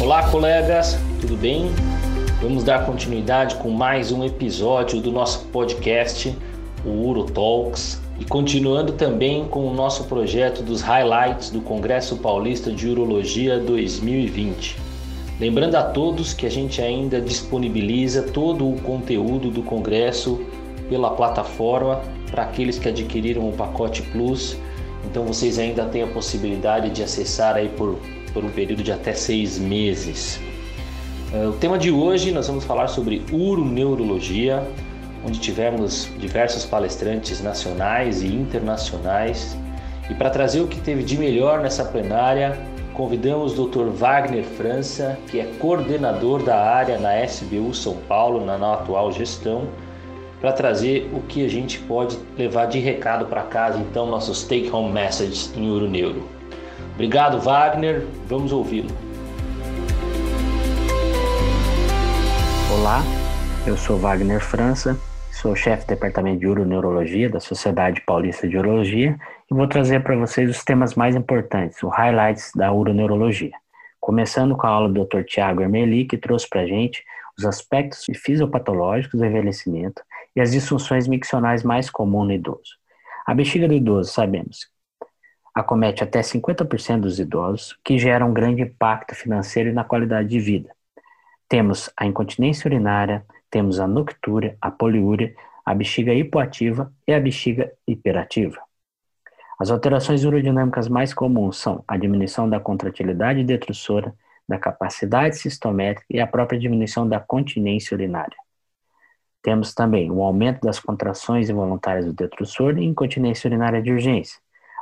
Olá, 0.00 0.30
colegas, 0.30 0.96
tudo 1.20 1.36
bem? 1.36 1.72
Vamos 2.40 2.62
dar 2.62 2.86
continuidade 2.86 3.56
com 3.56 3.68
mais 3.68 4.12
um 4.12 4.24
episódio 4.24 5.00
do 5.00 5.10
nosso 5.10 5.46
podcast, 5.46 6.38
o 6.84 6.88
Uro 6.88 7.24
Talks, 7.24 8.00
e 8.16 8.24
continuando 8.24 8.92
também 8.92 9.46
com 9.46 9.66
o 9.66 9.74
nosso 9.74 10.04
projeto 10.04 10.62
dos 10.62 10.82
highlights 10.82 11.50
do 11.50 11.60
Congresso 11.60 12.16
Paulista 12.18 12.70
de 12.70 12.88
Urologia 12.88 13.58
2020. 13.58 14.76
Lembrando 15.40 15.74
a 15.74 15.82
todos 15.82 16.32
que 16.32 16.46
a 16.46 16.50
gente 16.50 16.80
ainda 16.80 17.20
disponibiliza 17.20 18.22
todo 18.22 18.70
o 18.70 18.80
conteúdo 18.80 19.50
do 19.50 19.64
congresso 19.64 20.40
pela 20.88 21.10
plataforma 21.10 22.00
para 22.30 22.44
aqueles 22.44 22.78
que 22.78 22.88
adquiriram 22.88 23.48
o 23.48 23.52
pacote 23.52 24.02
Plus. 24.02 24.56
Então 25.04 25.24
vocês 25.24 25.58
ainda 25.58 25.84
têm 25.86 26.04
a 26.04 26.06
possibilidade 26.06 26.90
de 26.90 27.02
acessar 27.02 27.56
aí 27.56 27.68
por 27.68 27.98
por 28.28 28.44
um 28.44 28.50
período 28.50 28.82
de 28.82 28.92
até 28.92 29.12
seis 29.12 29.58
meses. 29.58 30.40
Eh, 31.32 31.46
o 31.46 31.52
tema 31.52 31.78
de 31.78 31.90
hoje 31.90 32.32
nós 32.32 32.46
vamos 32.46 32.64
falar 32.64 32.88
sobre 32.88 33.22
uroneurologia, 33.32 34.66
onde 35.26 35.38
tivemos 35.38 36.08
diversos 36.18 36.64
palestrantes 36.64 37.42
nacionais 37.42 38.22
e 38.22 38.26
internacionais. 38.26 39.56
E 40.08 40.14
para 40.14 40.30
trazer 40.30 40.60
o 40.60 40.66
que 40.66 40.80
teve 40.80 41.02
de 41.02 41.18
melhor 41.18 41.60
nessa 41.60 41.84
plenária, 41.84 42.58
convidamos 42.94 43.58
o 43.58 43.66
Dr. 43.68 43.90
Wagner 43.90 44.42
França, 44.42 45.18
que 45.30 45.38
é 45.38 45.44
coordenador 45.58 46.42
da 46.42 46.58
área 46.58 46.98
na 46.98 47.22
SBU 47.24 47.74
São 47.74 47.96
Paulo, 48.08 48.44
na, 48.44 48.56
atual 48.72 49.12
gestão, 49.12 49.68
para 50.40 50.52
trazer 50.52 51.10
o 51.12 51.20
que 51.20 51.44
a 51.44 51.48
gente 51.48 51.78
pode 51.80 52.18
levar 52.36 52.66
de 52.66 52.78
recado 52.78 53.26
para 53.26 53.42
casa, 53.42 53.78
então, 53.78 54.06
nossos 54.06 54.44
take-home 54.44 54.92
messages 54.92 55.52
em 55.56 55.68
Uroneuro. 55.68 56.37
Obrigado, 56.98 57.38
Wagner. 57.38 58.04
Vamos 58.26 58.50
ouvi-lo. 58.50 58.88
Olá, 62.76 63.02
eu 63.64 63.76
sou 63.76 63.96
Wagner 63.96 64.40
França, 64.40 64.98
sou 65.30 65.54
chefe 65.54 65.86
do 65.86 65.90
Departamento 65.90 66.40
de 66.40 66.48
Uroneurologia 66.48 67.30
da 67.30 67.38
Sociedade 67.38 68.00
Paulista 68.04 68.48
de 68.48 68.58
Urologia 68.58 69.16
e 69.48 69.54
vou 69.54 69.68
trazer 69.68 70.02
para 70.02 70.16
vocês 70.16 70.50
os 70.50 70.64
temas 70.64 70.96
mais 70.96 71.14
importantes, 71.14 71.80
os 71.84 71.94
highlights 71.94 72.50
da 72.56 72.72
uroneurologia. 72.72 73.54
Começando 74.00 74.56
com 74.56 74.66
a 74.66 74.70
aula 74.70 74.88
do 74.88 75.04
Dr. 75.04 75.22
Tiago 75.22 75.62
Ermeli, 75.62 76.04
que 76.04 76.18
trouxe 76.18 76.48
para 76.48 76.62
a 76.62 76.66
gente 76.66 77.04
os 77.38 77.44
aspectos 77.44 78.06
fisiopatológicos 78.12 79.20
do 79.20 79.24
envelhecimento 79.24 80.02
e 80.34 80.40
as 80.40 80.50
disfunções 80.50 81.06
miccionais 81.06 81.62
mais 81.62 81.88
comuns 81.88 82.26
no 82.26 82.32
idoso. 82.32 82.76
A 83.24 83.32
bexiga 83.32 83.68
do 83.68 83.74
idoso, 83.74 84.10
sabemos 84.10 84.76
acomete 85.58 86.04
até 86.04 86.20
50% 86.20 87.00
dos 87.00 87.18
idosos, 87.18 87.76
que 87.84 87.98
gera 87.98 88.24
um 88.24 88.32
grande 88.32 88.62
impacto 88.62 89.14
financeiro 89.14 89.70
e 89.70 89.72
na 89.72 89.82
qualidade 89.82 90.28
de 90.28 90.38
vida. 90.38 90.70
Temos 91.48 91.90
a 91.96 92.06
incontinência 92.06 92.68
urinária, 92.68 93.24
temos 93.50 93.80
a 93.80 93.86
noctúria, 93.86 94.56
a 94.60 94.70
poliúria, 94.70 95.34
a 95.64 95.74
bexiga 95.74 96.14
hipoativa 96.14 96.92
e 97.06 97.12
a 97.12 97.18
bexiga 97.18 97.72
hiperativa. 97.86 98.60
As 99.58 99.70
alterações 99.70 100.24
urodinâmicas 100.24 100.88
mais 100.88 101.12
comuns 101.12 101.58
são 101.58 101.82
a 101.88 101.96
diminuição 101.96 102.48
da 102.48 102.60
contratilidade 102.60 103.42
detrusora, 103.42 104.14
da 104.48 104.58
capacidade 104.58 105.36
sistométrica 105.36 106.06
e 106.08 106.20
a 106.20 106.26
própria 106.26 106.58
diminuição 106.58 107.06
da 107.08 107.18
continência 107.18 107.94
urinária. 107.94 108.36
Temos 109.42 109.74
também 109.74 110.10
o 110.10 110.22
aumento 110.22 110.60
das 110.60 110.78
contrações 110.78 111.50
involuntárias 111.50 112.06
do 112.06 112.12
detrusor 112.12 112.78
e 112.78 112.84
incontinência 112.84 113.48
urinária 113.48 113.82
de 113.82 113.90
urgência, 113.90 114.38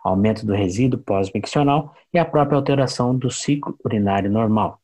aumento 0.06 0.44
do 0.46 0.54
resíduo 0.54 1.00
pós-miccional 1.00 1.94
e 2.12 2.18
a 2.18 2.24
própria 2.24 2.56
alteração 2.56 3.16
do 3.16 3.30
ciclo 3.30 3.76
urinário 3.84 4.30
normal. 4.30 4.80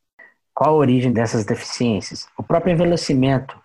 Qual 0.55 0.71
a 0.71 0.79
origem 0.79 1.13
dessas 1.13 1.45
deficiências? 1.45 2.27
O 2.37 2.43
próprio 2.43 2.73
envelhecimento, 2.73 3.59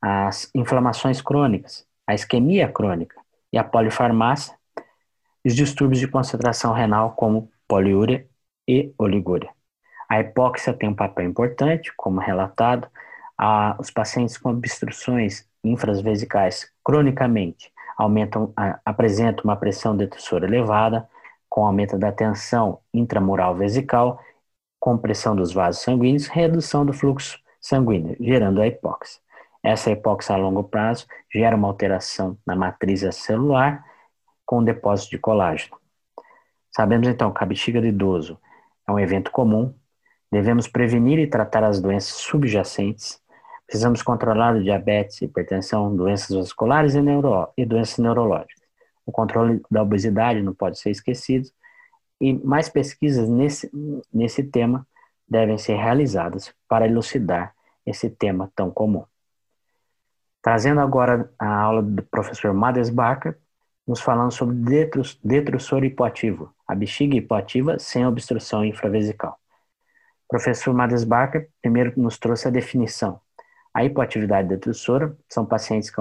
as 0.00 0.50
inflamações 0.54 1.20
crônicas, 1.20 1.86
a 2.06 2.14
isquemia 2.14 2.68
crônica 2.68 3.16
e 3.52 3.58
a 3.58 3.64
polifarmácia, 3.64 4.54
e 5.44 5.48
os 5.48 5.54
distúrbios 5.54 6.00
de 6.00 6.08
concentração 6.08 6.72
renal 6.72 7.12
como 7.12 7.50
poliúria 7.68 8.26
e 8.66 8.92
oligúria. 8.98 9.50
A 10.08 10.20
hipóxia 10.20 10.72
tem 10.72 10.88
um 10.88 10.94
papel 10.94 11.26
importante, 11.26 11.92
como 11.96 12.18
relatado, 12.18 12.88
a, 13.36 13.76
os 13.78 13.90
pacientes 13.90 14.38
com 14.38 14.50
obstruções 14.50 15.46
infravesicais 15.62 16.70
cronicamente 16.82 17.73
aumentam, 17.96 18.52
apresentam 18.84 19.44
uma 19.44 19.56
pressão 19.56 19.96
detrusora 19.96 20.46
elevada, 20.46 21.08
com 21.48 21.64
aumento 21.64 21.96
da 21.96 22.10
tensão 22.10 22.80
intramural 22.92 23.54
vesical, 23.54 24.20
compressão 24.80 25.34
dos 25.34 25.52
vasos 25.52 25.82
sanguíneos, 25.82 26.26
redução 26.26 26.84
do 26.84 26.92
fluxo 26.92 27.38
sanguíneo, 27.60 28.16
gerando 28.20 28.60
a 28.60 28.66
hipóxia. 28.66 29.20
Essa 29.62 29.90
hipóxia 29.90 30.34
a 30.34 30.38
longo 30.38 30.64
prazo 30.64 31.06
gera 31.32 31.56
uma 31.56 31.68
alteração 31.68 32.36
na 32.46 32.54
matriz 32.54 33.02
celular 33.14 33.82
com 34.44 34.62
depósito 34.62 35.12
de 35.12 35.18
colágeno. 35.18 35.76
Sabemos 36.70 37.08
então 37.08 37.32
que 37.32 37.42
a 37.42 37.46
bexiga 37.46 37.80
do 37.80 37.86
idoso 37.86 38.38
é 38.86 38.92
um 38.92 38.98
evento 38.98 39.30
comum, 39.30 39.72
devemos 40.30 40.68
prevenir 40.68 41.18
e 41.18 41.26
tratar 41.26 41.64
as 41.64 41.80
doenças 41.80 42.14
subjacentes, 42.16 43.22
Precisamos 43.66 44.02
controlar 44.02 44.56
o 44.56 44.62
diabetes, 44.62 45.22
hipertensão, 45.22 45.94
doenças 45.94 46.36
vasculares 46.36 46.94
e, 46.94 47.00
neuro, 47.00 47.48
e 47.56 47.64
doenças 47.64 47.98
neurológicas. 47.98 48.62
O 49.06 49.12
controle 49.12 49.62
da 49.70 49.82
obesidade 49.82 50.42
não 50.42 50.54
pode 50.54 50.78
ser 50.78 50.90
esquecido 50.90 51.48
e 52.20 52.32
mais 52.32 52.68
pesquisas 52.68 53.28
nesse, 53.28 53.70
nesse 54.12 54.42
tema 54.42 54.86
devem 55.28 55.58
ser 55.58 55.76
realizadas 55.76 56.54
para 56.68 56.86
elucidar 56.86 57.54
esse 57.84 58.08
tema 58.08 58.50
tão 58.54 58.70
comum. 58.70 59.04
Trazendo 60.40 60.80
agora 60.80 61.30
a 61.38 61.46
aula 61.46 61.82
do 61.82 62.02
professor 62.02 62.52
Mades 62.52 62.90
Barker, 62.90 63.36
nos 63.86 64.00
falando 64.00 64.32
sobre 64.32 64.56
detrus, 64.56 65.18
detrusor 65.22 65.84
hipoativo, 65.84 66.54
a 66.66 66.74
bexiga 66.74 67.16
hipoativa 67.16 67.78
sem 67.78 68.06
obstrução 68.06 68.64
infravesical. 68.64 69.38
O 70.26 70.28
professor 70.28 70.72
Mades 70.72 71.04
Barker 71.04 71.50
primeiro 71.60 71.92
nos 71.96 72.18
trouxe 72.18 72.48
a 72.48 72.50
definição, 72.50 73.20
a 73.74 73.84
hipoatividade 73.84 74.48
detrusora 74.48 75.16
são 75.28 75.44
pacientes 75.44 75.90
que, 75.90 76.00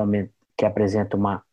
que 0.56 0.66
apresentam 0.66 1.20
uma, 1.20 1.44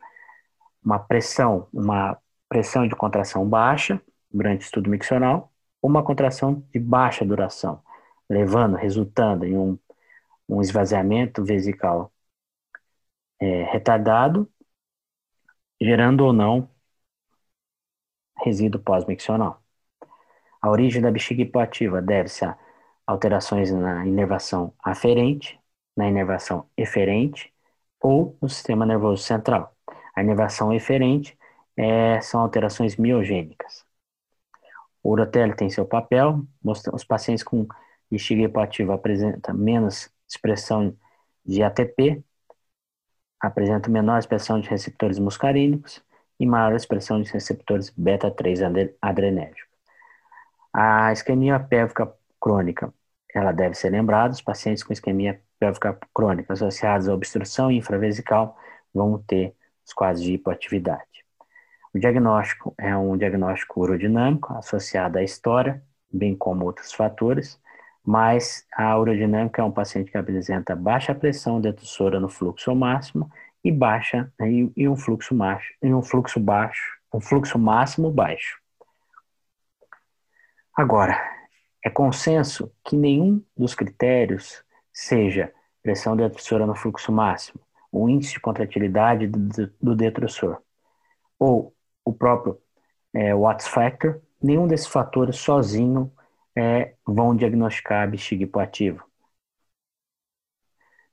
uma 0.84 0.98
pressão, 0.98 1.66
uma 1.72 2.18
pressão 2.48 2.86
de 2.86 2.94
contração 2.94 3.48
baixa 3.48 4.00
durante 4.30 4.62
o 4.62 4.64
estudo 4.64 4.90
miccional, 4.90 5.52
ou 5.82 5.90
uma 5.90 6.04
contração 6.04 6.62
de 6.72 6.78
baixa 6.78 7.24
duração, 7.24 7.82
levando, 8.28 8.76
resultando 8.76 9.46
em 9.46 9.56
um, 9.56 9.78
um 10.48 10.60
esvaziamento 10.60 11.44
vesical 11.44 12.12
é, 13.40 13.64
retardado, 13.64 14.48
gerando 15.80 16.24
ou 16.24 16.32
não 16.32 16.68
resíduo 18.36 18.80
pós-miccional. 18.80 19.62
A 20.60 20.70
origem 20.70 21.00
da 21.02 21.10
bexiga 21.10 21.42
hipoativa 21.42 22.02
deve-se 22.02 22.44
a 22.44 22.58
alterações 23.06 23.72
na 23.72 24.06
inervação 24.06 24.74
aferente, 24.82 25.59
na 26.00 26.08
inervação 26.08 26.66
eferente 26.76 27.52
ou 28.00 28.36
no 28.40 28.48
sistema 28.48 28.86
nervoso 28.86 29.22
central. 29.22 29.76
A 30.16 30.22
inervação 30.22 30.72
eferente 30.72 31.38
é, 31.76 32.20
são 32.22 32.40
alterações 32.40 32.96
miogênicas. 32.96 33.84
O 35.02 35.10
urotélio 35.10 35.54
tem 35.56 35.68
seu 35.68 35.86
papel, 35.86 36.42
os 36.92 37.04
pacientes 37.04 37.44
com 37.44 37.66
bexiga 38.10 38.42
hipoativa 38.42 38.94
apresentam 38.94 39.54
menos 39.54 40.10
expressão 40.28 40.96
de 41.44 41.62
ATP, 41.62 42.22
apresentam 43.38 43.92
menor 43.92 44.18
expressão 44.18 44.60
de 44.60 44.68
receptores 44.68 45.18
muscarínicos 45.18 46.02
e 46.38 46.46
maior 46.46 46.74
expressão 46.74 47.20
de 47.20 47.30
receptores 47.30 47.90
beta-3 47.90 48.94
adrenérgicos. 49.00 49.70
A 50.72 51.12
isquemia 51.12 51.58
pélvica 51.60 52.12
crônica, 52.40 52.92
ela 53.34 53.52
deve 53.52 53.74
ser 53.74 53.90
lembrada, 53.90 54.32
os 54.32 54.42
pacientes 54.42 54.82
com 54.82 54.92
isquemia 54.92 55.42
pélvica 55.60 55.96
crônica 56.14 56.54
associados 56.54 57.06
à 57.06 57.14
obstrução 57.14 57.70
infravesical 57.70 58.56
vão 58.92 59.18
ter 59.18 59.54
os 59.86 59.92
quadros 59.92 60.22
de 60.22 60.32
hipoatividade. 60.32 61.04
O 61.94 61.98
diagnóstico 61.98 62.74
é 62.78 62.96
um 62.96 63.16
diagnóstico 63.16 63.80
urodinâmico 63.80 64.54
associado 64.54 65.18
à 65.18 65.22
história, 65.22 65.82
bem 66.10 66.34
como 66.34 66.64
outros 66.64 66.92
fatores, 66.92 67.60
mas 68.04 68.66
a 68.74 68.98
urodinâmica 68.98 69.60
é 69.60 69.64
um 69.64 69.70
paciente 69.70 70.10
que 70.10 70.16
apresenta 70.16 70.74
baixa 70.74 71.14
pressão 71.14 71.60
detussora 71.60 72.18
no 72.18 72.28
fluxo 72.28 72.74
máximo 72.74 73.30
e 73.62 73.70
baixa 73.70 74.32
e, 74.40 74.72
e 74.74 74.88
um 74.88 74.96
fluxo 74.96 75.34
baixo, 75.34 75.74
e 75.82 75.92
um 75.92 76.02
fluxo 76.02 76.40
baixo, 76.40 76.98
um 77.12 77.20
fluxo 77.20 77.58
máximo 77.58 78.10
baixo. 78.10 78.58
Agora, 80.74 81.20
é 81.84 81.90
consenso 81.90 82.72
que 82.84 82.96
nenhum 82.96 83.44
dos 83.56 83.74
critérios 83.74 84.64
seja 84.92 85.52
pressão 85.82 86.16
detrusora 86.16 86.66
no 86.66 86.74
fluxo 86.74 87.12
máximo, 87.12 87.60
o 87.90 88.08
índice 88.08 88.34
de 88.34 88.40
contratilidade 88.40 89.26
do, 89.26 89.94
detrusor, 89.96 90.60
ou 91.38 91.74
o 92.04 92.12
próprio 92.12 92.60
é, 93.14 93.34
Watts 93.34 93.66
factor, 93.66 94.20
nenhum 94.42 94.66
desses 94.66 94.86
fatores 94.86 95.36
sozinho 95.36 96.12
é, 96.56 96.94
vão 97.06 97.34
diagnosticar 97.34 98.02
a 98.02 98.06
bexiga 98.06 98.44
hipoativa. 98.44 99.04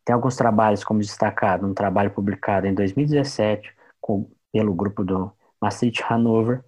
Tem 0.05 0.13
alguns 0.13 0.35
trabalhos, 0.35 0.83
como 0.83 1.01
destacado, 1.01 1.67
um 1.67 1.73
trabalho 1.73 2.11
publicado 2.11 2.65
em 2.65 2.73
2017 2.73 3.75
com, 3.99 4.29
pelo 4.53 4.73
grupo 4.73 5.03
do 5.03 5.31
Maastricht 5.61 6.03
Hanover, 6.07 6.63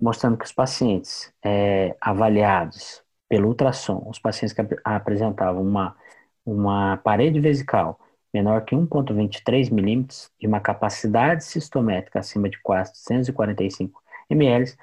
mostrando 0.00 0.36
que 0.36 0.44
os 0.44 0.52
pacientes 0.52 1.32
é, 1.44 1.96
avaliados 2.00 3.02
pelo 3.28 3.48
ultrassom, 3.48 4.04
os 4.08 4.18
pacientes 4.18 4.52
que 4.52 4.60
ap 4.60 4.72
apresentavam 4.84 5.62
uma, 5.62 5.96
uma 6.44 6.96
parede 6.98 7.40
vesical 7.40 7.98
menor 8.34 8.64
que 8.64 8.74
1,23 8.74 9.70
milímetros 9.72 10.28
de 10.40 10.46
uma 10.48 10.58
capacidade 10.58 11.44
sistométrica 11.44 12.18
acima 12.18 12.50
de 12.50 12.60
445 12.60 14.02
ml, 14.28 14.74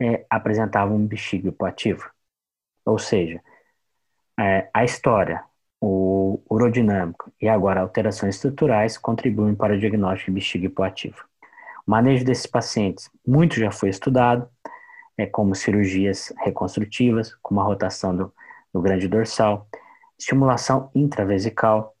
é, 0.00 0.24
apresentavam 0.30 0.96
um 0.96 1.06
bexiga 1.06 1.48
hipoativo. 1.48 2.10
Ou 2.86 2.98
seja, 2.98 3.42
é, 4.40 4.70
a 4.72 4.84
história, 4.84 5.44
o 5.80 6.40
urodinâmico 6.50 7.30
e 7.40 7.48
agora 7.48 7.80
alterações 7.80 8.36
estruturais 8.36 8.96
contribuem 8.96 9.54
para 9.54 9.74
o 9.74 9.78
diagnóstico 9.78 10.30
de 10.30 10.34
bexiga 10.36 10.66
hipoativa. 10.66 11.18
O 11.86 11.90
manejo 11.90 12.24
desses 12.24 12.46
pacientes, 12.46 13.10
muito 13.26 13.56
já 13.56 13.70
foi 13.70 13.90
estudado, 13.90 14.48
é, 15.18 15.26
como 15.26 15.54
cirurgias 15.54 16.32
reconstrutivas, 16.38 17.34
como 17.42 17.60
a 17.60 17.64
rotação 17.64 18.16
do, 18.16 18.32
do 18.72 18.80
grande 18.80 19.08
dorsal, 19.08 19.68
estimulação 20.18 20.90
intravesical, 20.94 21.96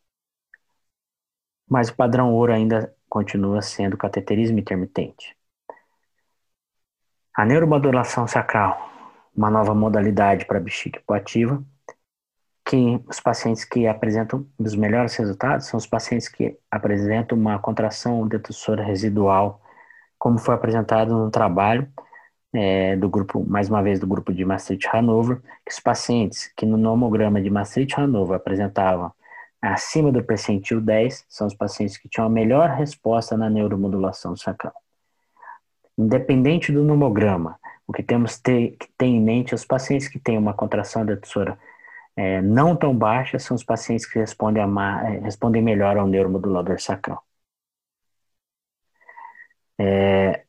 mas 1.68 1.88
o 1.88 1.94
padrão 1.94 2.32
ouro 2.34 2.52
ainda 2.52 2.94
continua 3.08 3.62
sendo 3.62 3.96
cateterismo 3.96 4.58
intermitente. 4.58 5.36
A 7.34 7.44
neuromodulação 7.44 8.26
sacral, 8.26 8.90
uma 9.34 9.50
nova 9.50 9.74
modalidade 9.74 10.44
para 10.44 10.58
bexiga 10.58 10.98
hipoativa, 10.98 11.64
que 12.64 13.02
os 13.08 13.20
pacientes 13.20 13.64
que 13.64 13.86
apresentam 13.86 14.46
os 14.58 14.74
melhores 14.74 15.14
resultados 15.16 15.66
são 15.66 15.78
os 15.78 15.86
pacientes 15.86 16.28
que 16.28 16.58
apresentam 16.70 17.38
uma 17.38 17.58
contração 17.58 18.26
detussora 18.26 18.82
residual, 18.82 19.62
como 20.18 20.38
foi 20.38 20.54
apresentado 20.54 21.16
no 21.16 21.30
trabalho 21.30 21.90
é, 22.52 22.96
do 22.96 23.08
grupo, 23.08 23.44
mais 23.46 23.68
uma 23.68 23.82
vez, 23.82 24.00
do 24.00 24.06
grupo 24.06 24.32
de 24.32 24.44
Maastricht 24.44 24.88
Hanover, 24.92 25.40
que 25.64 25.72
os 25.72 25.80
pacientes 25.80 26.52
que 26.56 26.64
no 26.66 26.76
nomograma 26.76 27.40
de 27.40 27.50
Maastricht 27.50 28.00
Hanover 28.00 28.36
apresentavam 28.36 29.12
acima 29.60 30.12
do 30.12 30.22
percentil 30.22 30.80
10 30.80 31.26
são 31.28 31.46
os 31.46 31.54
pacientes 31.54 31.96
que 31.96 32.08
tinham 32.08 32.26
a 32.26 32.30
melhor 32.30 32.70
resposta 32.70 33.36
na 33.36 33.50
neuromodulação 33.50 34.36
sacral. 34.36 34.74
Independente 35.96 36.72
do 36.72 36.84
nomograma, 36.84 37.58
o 37.86 37.92
que 37.92 38.02
temos 38.02 38.38
ter, 38.38 38.76
que 38.78 38.88
ter 38.96 39.06
em 39.06 39.20
mente, 39.20 39.54
os 39.54 39.64
pacientes 39.64 40.08
que 40.08 40.18
têm 40.18 40.38
uma 40.38 40.54
contração 40.54 41.04
detussora 41.04 41.58
é, 42.16 42.42
não 42.42 42.76
tão 42.76 42.96
baixa 42.96 43.38
são 43.38 43.54
os 43.56 43.64
pacientes 43.64 44.06
que 44.06 44.18
respondem, 44.18 44.62
a, 44.62 45.08
é, 45.08 45.18
respondem 45.20 45.62
melhor 45.62 45.96
ao 45.96 46.06
neuromodulador 46.06 46.80
sacral. 46.80 47.24
É, 49.78 50.44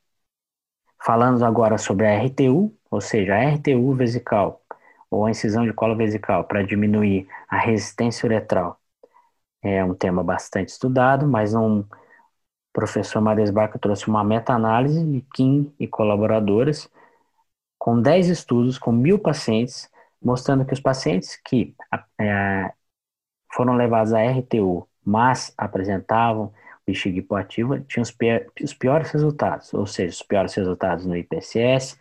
falando 1.04 1.44
agora 1.44 1.78
sobre 1.78 2.06
a 2.06 2.22
RTU, 2.22 2.74
ou 2.90 3.00
seja, 3.00 3.34
a 3.34 3.54
RTU 3.54 3.94
vesical, 3.94 4.62
ou 5.10 5.26
a 5.26 5.30
incisão 5.30 5.64
de 5.64 5.72
colo 5.72 5.96
vesical, 5.96 6.44
para 6.44 6.62
diminuir 6.62 7.28
a 7.48 7.58
resistência 7.58 8.26
uretral. 8.26 8.78
É 9.62 9.84
um 9.84 9.94
tema 9.94 10.22
bastante 10.22 10.68
estudado, 10.70 11.26
mas 11.26 11.54
um 11.54 11.84
professor 12.72 13.20
Mares 13.20 13.50
Barca 13.50 13.78
trouxe 13.78 14.08
uma 14.08 14.24
meta-análise 14.24 15.04
de 15.04 15.20
Kim 15.34 15.72
e 15.78 15.86
colaboradores 15.86 16.88
com 17.78 18.00
10 18.00 18.28
estudos 18.28 18.78
com 18.78 18.92
mil 18.92 19.18
pacientes, 19.18 19.90
mostrando 20.22 20.64
que 20.64 20.74
os 20.74 20.80
pacientes 20.80 21.36
que 21.44 21.74
é, 22.20 22.72
foram 23.52 23.74
levados 23.74 24.12
à 24.12 24.22
RTU, 24.22 24.86
mas 25.04 25.52
apresentavam 25.56 26.52
bexiga 26.90 27.18
hipoativa, 27.18 27.80
tinham 27.80 28.02
os, 28.02 28.14
os 28.62 28.74
piores 28.74 29.10
resultados, 29.10 29.72
ou 29.72 29.86
seja, 29.86 30.10
os 30.10 30.22
piores 30.22 30.54
resultados 30.54 31.06
no 31.06 31.16
IPSS, 31.16 31.98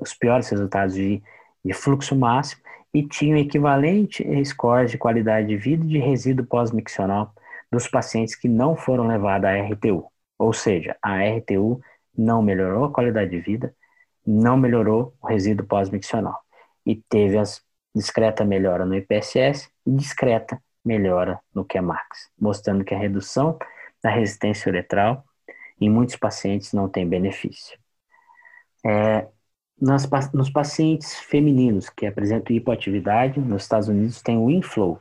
os 0.00 0.14
piores 0.14 0.48
resultados 0.48 0.94
de, 0.94 1.22
de 1.64 1.72
fluxo 1.72 2.16
máximo 2.16 2.62
e 2.92 3.02
tinham 3.02 3.38
equivalente 3.38 4.24
scores 4.44 4.90
de 4.90 4.98
qualidade 4.98 5.46
de 5.46 5.56
vida 5.56 5.84
e 5.84 5.88
de 5.88 5.98
resíduo 5.98 6.46
pós-miccional 6.46 7.32
dos 7.70 7.86
pacientes 7.86 8.34
que 8.34 8.48
não 8.48 8.74
foram 8.74 9.06
levados 9.06 9.48
à 9.48 9.54
RTU. 9.60 10.10
Ou 10.38 10.52
seja, 10.52 10.96
a 11.02 11.18
RTU 11.22 11.80
não 12.16 12.42
melhorou 12.42 12.84
a 12.84 12.92
qualidade 12.92 13.30
de 13.30 13.40
vida, 13.40 13.74
não 14.26 14.56
melhorou 14.56 15.14
o 15.20 15.26
resíduo 15.26 15.66
pós-miccional. 15.66 16.40
E 16.84 16.96
teve 16.96 17.36
as 17.36 17.62
discreta 17.94 18.44
melhora 18.44 18.84
no 18.86 18.94
IPSS 18.94 19.68
e 19.86 19.90
discreta 19.90 20.60
melhora 20.84 21.40
no 21.54 21.64
QMAX, 21.64 22.30
mostrando 22.40 22.84
que 22.84 22.94
a 22.94 22.98
redução 22.98 23.58
da 24.02 24.10
resistência 24.10 24.68
uretral 24.70 25.24
em 25.80 25.88
muitos 25.88 26.16
pacientes 26.16 26.72
não 26.72 26.88
tem 26.88 27.08
benefício. 27.08 27.78
É, 28.84 29.28
nas, 29.80 30.08
nos 30.32 30.50
pacientes 30.50 31.14
femininos 31.20 31.88
que 31.88 32.06
apresentam 32.06 32.54
hipoatividade, 32.54 33.38
nos 33.40 33.62
Estados 33.62 33.88
Unidos 33.88 34.20
tem 34.20 34.36
o 34.36 34.50
Inflow, 34.50 35.00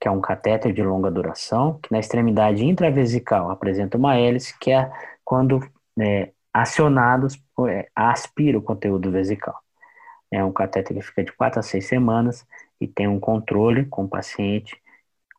que 0.00 0.08
é 0.08 0.10
um 0.10 0.20
catéter 0.20 0.72
de 0.72 0.82
longa 0.82 1.10
duração, 1.10 1.78
que 1.82 1.92
na 1.92 1.98
extremidade 1.98 2.64
intravesical 2.64 3.50
apresenta 3.50 3.96
uma 3.96 4.16
hélice, 4.16 4.58
que 4.58 4.70
é 4.70 4.90
quando 5.24 5.60
é, 6.00 6.32
acionados, 6.52 7.40
é, 7.68 7.88
aspira 7.94 8.58
o 8.58 8.62
conteúdo 8.62 9.10
vesical. 9.10 9.56
É 10.30 10.42
um 10.42 10.52
catéter 10.52 10.96
que 10.96 11.02
fica 11.02 11.24
de 11.24 11.32
4 11.32 11.60
a 11.60 11.62
6 11.62 11.86
semanas 11.86 12.46
e 12.80 12.86
tem 12.88 13.06
um 13.06 13.20
controle 13.20 13.84
com 13.86 14.04
o 14.04 14.08
paciente. 14.08 14.80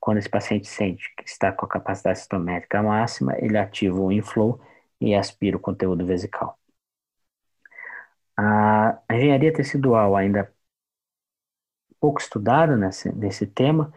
Quando 0.04 0.18
esse 0.18 0.30
paciente 0.30 0.68
sente 0.68 1.10
que 1.16 1.24
está 1.24 1.50
com 1.54 1.66
a 1.66 1.70
capacidade 1.70 2.20
citométrica 2.20 2.84
máxima, 2.84 3.38
ele 3.40 3.58
ativa 3.58 3.98
o 3.98 4.12
inflow 4.12 4.60
e 5.00 5.16
aspira 5.16 5.56
o 5.56 5.60
conteúdo 5.62 6.06
vesical. 6.06 6.60
A 8.38 9.02
engenharia 9.10 9.54
tecidual 9.54 10.14
ainda 10.18 10.54
pouco 12.02 12.20
estudada 12.20 12.76
nesse, 12.76 13.16
nesse 13.16 13.48
tema, 13.48 13.94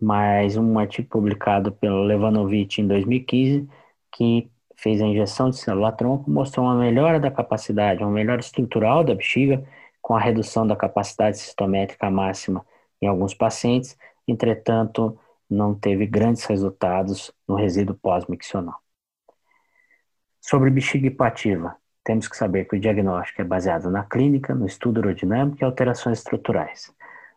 mas 0.00 0.56
um 0.56 0.78
artigo 0.78 1.06
publicado 1.10 1.70
pelo 1.70 2.02
Levanovich 2.02 2.80
em 2.80 2.88
2015, 2.88 3.68
que 4.10 4.50
fez 4.74 5.02
a 5.02 5.06
injeção 5.06 5.50
de 5.50 5.58
célula-tronco, 5.58 6.30
mostrou 6.30 6.64
uma 6.64 6.76
melhora 6.76 7.20
da 7.20 7.30
capacidade, 7.30 8.02
uma 8.02 8.10
melhora 8.10 8.40
estrutural 8.40 9.04
da 9.04 9.14
bexiga, 9.14 9.62
com 10.00 10.14
a 10.16 10.20
redução 10.20 10.66
da 10.66 10.74
capacidade 10.74 11.36
cistométrica 11.36 12.10
máxima 12.10 12.64
em 13.02 13.06
alguns 13.06 13.34
pacientes, 13.34 13.98
entretanto, 14.26 15.18
não 15.52 15.74
teve 15.74 16.06
grandes 16.06 16.44
resultados 16.44 17.32
no 17.46 17.54
resíduo 17.54 17.94
pós-miccional. 17.96 18.80
Sobre 20.40 20.70
bexiga 20.70 21.06
hipativa, 21.06 21.76
temos 22.02 22.26
que 22.26 22.36
saber 22.36 22.64
que 22.64 22.76
o 22.76 22.80
diagnóstico 22.80 23.42
é 23.42 23.44
baseado 23.44 23.90
na 23.90 24.02
clínica, 24.02 24.54
no 24.54 24.66
estudo 24.66 25.00
aerodinâmico 25.00 25.62
e 25.62 25.64
alterações 25.64 26.18
estruturais. 26.18 26.92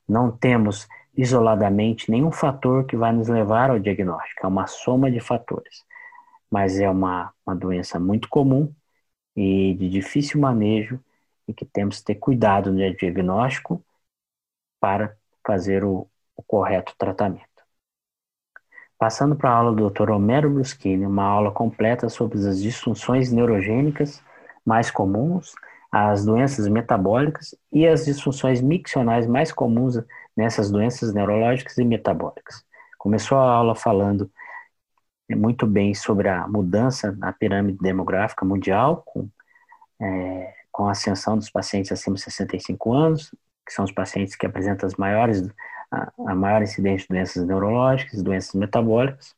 Não 0.08 0.32
temos 0.32 0.88
isoladamente 1.16 2.10
nenhum 2.10 2.32
fator 2.32 2.86
que 2.86 2.98
vai 2.98 3.12
nos 3.14 3.28
levar 3.28 3.70
ao 3.70 3.80
diagnóstico, 3.80 4.46
é 4.46 4.48
uma 4.48 4.68
soma 4.68 5.12
de 5.12 5.20
fatores. 5.20 5.84
Mas 6.50 6.80
é 6.80 6.90
uma, 6.90 7.34
uma 7.46 7.56
doença 7.56 8.00
muito 8.00 8.30
comum 8.30 8.74
e 9.36 9.76
de 9.76 9.90
difícil 9.90 10.40
manejo 10.40 11.00
e 11.48 11.54
que 11.54 11.66
temos 11.66 12.00
que 12.00 12.06
ter 12.06 12.16
cuidado 12.16 12.72
no 12.72 12.96
diagnóstico 12.96 13.84
para 14.80 15.16
fazer 15.46 15.84
o, 15.84 16.10
o 16.36 16.44
correto 16.44 16.96
tratamento. 16.98 17.55
Passando 18.98 19.36
para 19.36 19.50
a 19.50 19.54
aula 19.54 19.74
do 19.74 19.90
Dr. 19.90 20.10
Homero 20.12 20.50
Bruschini, 20.50 21.06
uma 21.06 21.24
aula 21.24 21.52
completa 21.52 22.08
sobre 22.10 22.38
as 22.40 22.62
disfunções 22.62 23.32
neurogênicas 23.32 24.24
mais 24.66 24.90
comuns, 24.90 25.54
as 25.92 26.26
doenças 26.26 26.68
metabólicas 26.68 27.56
e 27.72 27.88
as 27.88 28.06
disfunções 28.06 28.62
miccionais 28.62 29.28
mais 29.28 29.52
comuns 29.52 30.02
nessas 30.36 30.72
doenças 30.72 31.14
neurológicas 31.14 31.78
e 31.78 31.86
metabólicas. 31.86 32.66
Começou 32.98 33.38
a 33.38 33.52
aula 33.52 33.76
falando 33.76 34.30
muito 35.30 35.66
bem 35.66 35.94
sobre 35.94 36.30
a 36.30 36.48
mudança 36.48 37.12
na 37.14 37.32
pirâmide 37.32 37.78
demográfica 37.80 38.46
mundial, 38.46 39.04
com, 39.06 39.30
é, 40.02 40.54
com 40.72 40.88
a 40.88 40.92
ascensão 40.92 41.38
dos 41.38 41.50
pacientes 41.50 41.92
acima 41.92 42.16
de 42.16 42.22
65 42.22 42.94
anos, 42.94 43.34
que 43.66 43.74
são 43.74 43.86
os 43.86 43.92
pacientes 43.92 44.36
que 44.36 44.46
apresentam 44.46 44.86
as 44.86 44.96
maiores, 44.96 45.42
a, 45.92 46.36
maior 46.36 46.62
incidência 46.62 47.08
de 47.08 47.14
doenças 47.14 47.46
neurológicas, 47.46 48.24
doenças 48.24 48.54
metabólicas. 48.54 49.36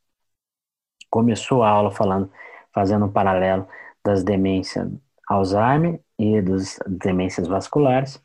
Começou 1.09 1.63
a 1.63 1.69
aula 1.69 1.91
falando, 1.91 2.31
fazendo 2.73 3.05
um 3.05 3.11
paralelo 3.11 3.67
das 4.03 4.23
demências 4.23 4.89
Alzheimer 5.27 5.99
e 6.17 6.41
das 6.41 6.79
demências 6.87 7.47
vasculares. 7.47 8.21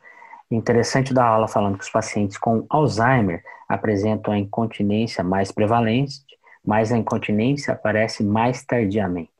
Interessante 0.51 1.13
da 1.13 1.25
aula 1.25 1.49
falando 1.49 1.79
que 1.79 1.85
os 1.85 1.91
pacientes 1.91 2.39
com 2.39 2.67
Alzheimer 2.69 3.43
apresentam 3.69 4.33
a 4.35 4.39
incontinência 4.39 5.25
mais 5.25 5.51
prevalente, 5.51 6.21
mas 6.65 6.93
a 6.93 6.99
incontinência 6.99 7.73
aparece 7.73 8.23
mais 8.23 8.65
tardiamente, 8.65 9.31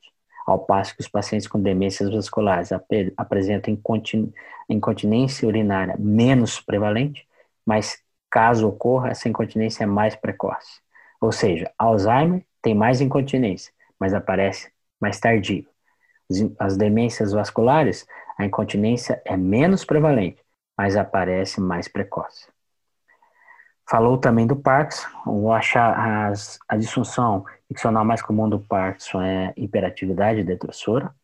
ao 0.47 0.59
passo 0.59 0.95
que 0.97 1.03
os 1.03 1.09
pacientes 1.09 1.47
com 1.47 1.61
demências 1.61 2.11
vasculares 2.11 2.73
ap 2.73 3.13
apresentam 3.17 3.79
incontinência 4.69 5.47
urinária 5.47 5.95
menos 5.99 6.61
prevalente, 6.61 7.27
mas 7.65 8.03
caso 8.33 8.67
ocorra, 8.67 9.11
essa 9.11 9.29
incontinência 9.29 9.85
é 9.85 9.87
mais 9.87 10.17
precoce. 10.17 10.81
Ou 11.21 11.31
seja, 11.31 11.71
Alzheimer 11.79 12.43
tem 12.63 12.75
mais 12.75 13.03
incontinência, 13.03 13.71
mas 14.01 14.15
aparece 14.15 14.73
mais 14.99 15.21
tardio. 15.21 15.67
As 16.59 16.79
demências 16.79 17.33
vasculares, 17.33 18.07
a 18.39 18.47
incontinência 18.47 19.21
é 19.27 19.37
menos 19.37 19.85
prevalente, 19.85 20.43
mas 20.77 20.97
aparece 20.97 21.61
mais 21.61 21.87
precoce. 21.89 22.49
Falou 23.89 24.17
também 24.17 24.47
do 24.47 24.57
Parkinson, 24.57 25.09
ou 25.27 25.53
achar 25.53 26.31
as, 26.31 26.59
a 26.67 26.77
disfunção 26.77 27.45
ficcional 27.69 28.05
mais 28.05 28.23
comum 28.23 28.49
do 28.49 28.59
Parkinson 28.59 29.21
é 29.21 29.53
hiperatividade 29.59 30.43
detrusora, 30.43 31.15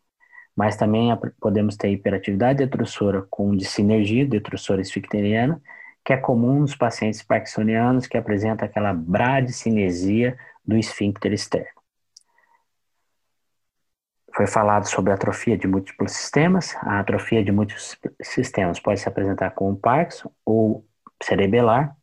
mas 0.55 0.75
também 0.75 1.09
podemos 1.39 1.75
ter 1.75 1.89
hiperatividade 1.89 2.59
detrusora 2.59 3.25
com 3.31 3.55
dissinergia 3.55 4.27
detrusora 4.27 4.81
esficteriana, 4.81 5.59
que 6.03 6.13
é 6.13 6.17
comum 6.17 6.61
nos 6.61 6.75
pacientes 6.75 7.21
parkinsonianos 7.21 8.07
que 8.07 8.17
apresenta 8.17 8.65
aquela 8.65 8.93
bradicinesia 8.93 10.37
do 10.65 10.77
esfíncter 10.77 11.33
externo. 11.33 11.79
Foi 14.35 14.47
falado 14.47 14.85
sobre 14.87 15.11
atrofia 15.11 15.57
de 15.57 15.67
múltiplos 15.67 16.13
sistemas. 16.13 16.75
A 16.81 16.99
atrofia 16.99 17.43
de 17.43 17.51
múltiplos 17.51 17.97
sistemas 18.21 18.79
pode 18.79 18.99
se 18.99 19.09
apresentar 19.09 19.51
como 19.51 19.75
Parkinson 19.75 20.31
ou 20.45 20.85
cerebelar. 21.21 21.95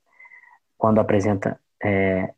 Quando 0.77 1.01
apresenta 1.01 1.59
é, 1.83 2.35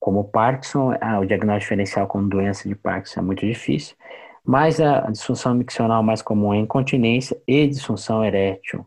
como 0.00 0.24
Parkinson, 0.24 0.94
o 1.20 1.24
diagnóstico 1.24 1.60
diferencial 1.60 2.06
como 2.08 2.28
doença 2.28 2.68
de 2.68 2.74
Parkinson 2.74 3.20
é 3.20 3.22
muito 3.22 3.46
difícil, 3.46 3.94
mas 4.42 4.80
a 4.80 5.02
disfunção 5.10 5.54
miccional 5.54 6.02
mais 6.02 6.22
comum 6.22 6.54
é 6.54 6.56
incontinência 6.56 7.40
e 7.46 7.68
disfunção 7.68 8.24
erétil. 8.24 8.86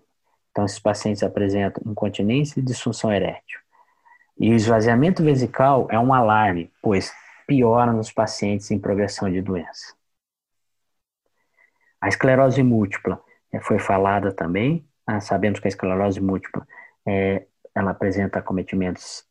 Então, 0.54 0.66
esses 0.66 0.78
pacientes 0.78 1.24
apresentam 1.24 1.82
incontinência 1.92 2.60
e 2.60 2.64
disfunção 2.64 3.12
erétil. 3.12 3.60
E 4.40 4.52
o 4.52 4.54
esvaziamento 4.54 5.24
vesical 5.24 5.88
é 5.90 5.98
um 5.98 6.14
alarme, 6.14 6.72
pois 6.80 7.12
piora 7.48 7.92
nos 7.92 8.12
pacientes 8.12 8.70
em 8.70 8.78
progressão 8.78 9.32
de 9.32 9.42
doença. 9.42 9.96
A 12.00 12.08
esclerose 12.08 12.62
múltipla 12.62 13.20
é, 13.52 13.60
foi 13.60 13.80
falada 13.80 14.32
também. 14.32 14.88
Ah, 15.08 15.20
sabemos 15.20 15.60
que 15.60 15.68
a 15.68 15.70
esclerose 15.70 16.22
múltipla 16.22 16.68
é, 17.04 17.48
ela 17.74 17.90
apresenta 17.92 18.38
acometimentos 18.38 19.26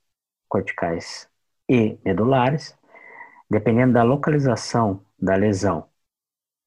corticais 0.49 1.29
e 1.69 1.99
medulares. 2.05 2.77
Dependendo 3.49 3.93
da 3.93 4.03
localização 4.03 5.05
da 5.21 5.37
lesão, 5.37 5.89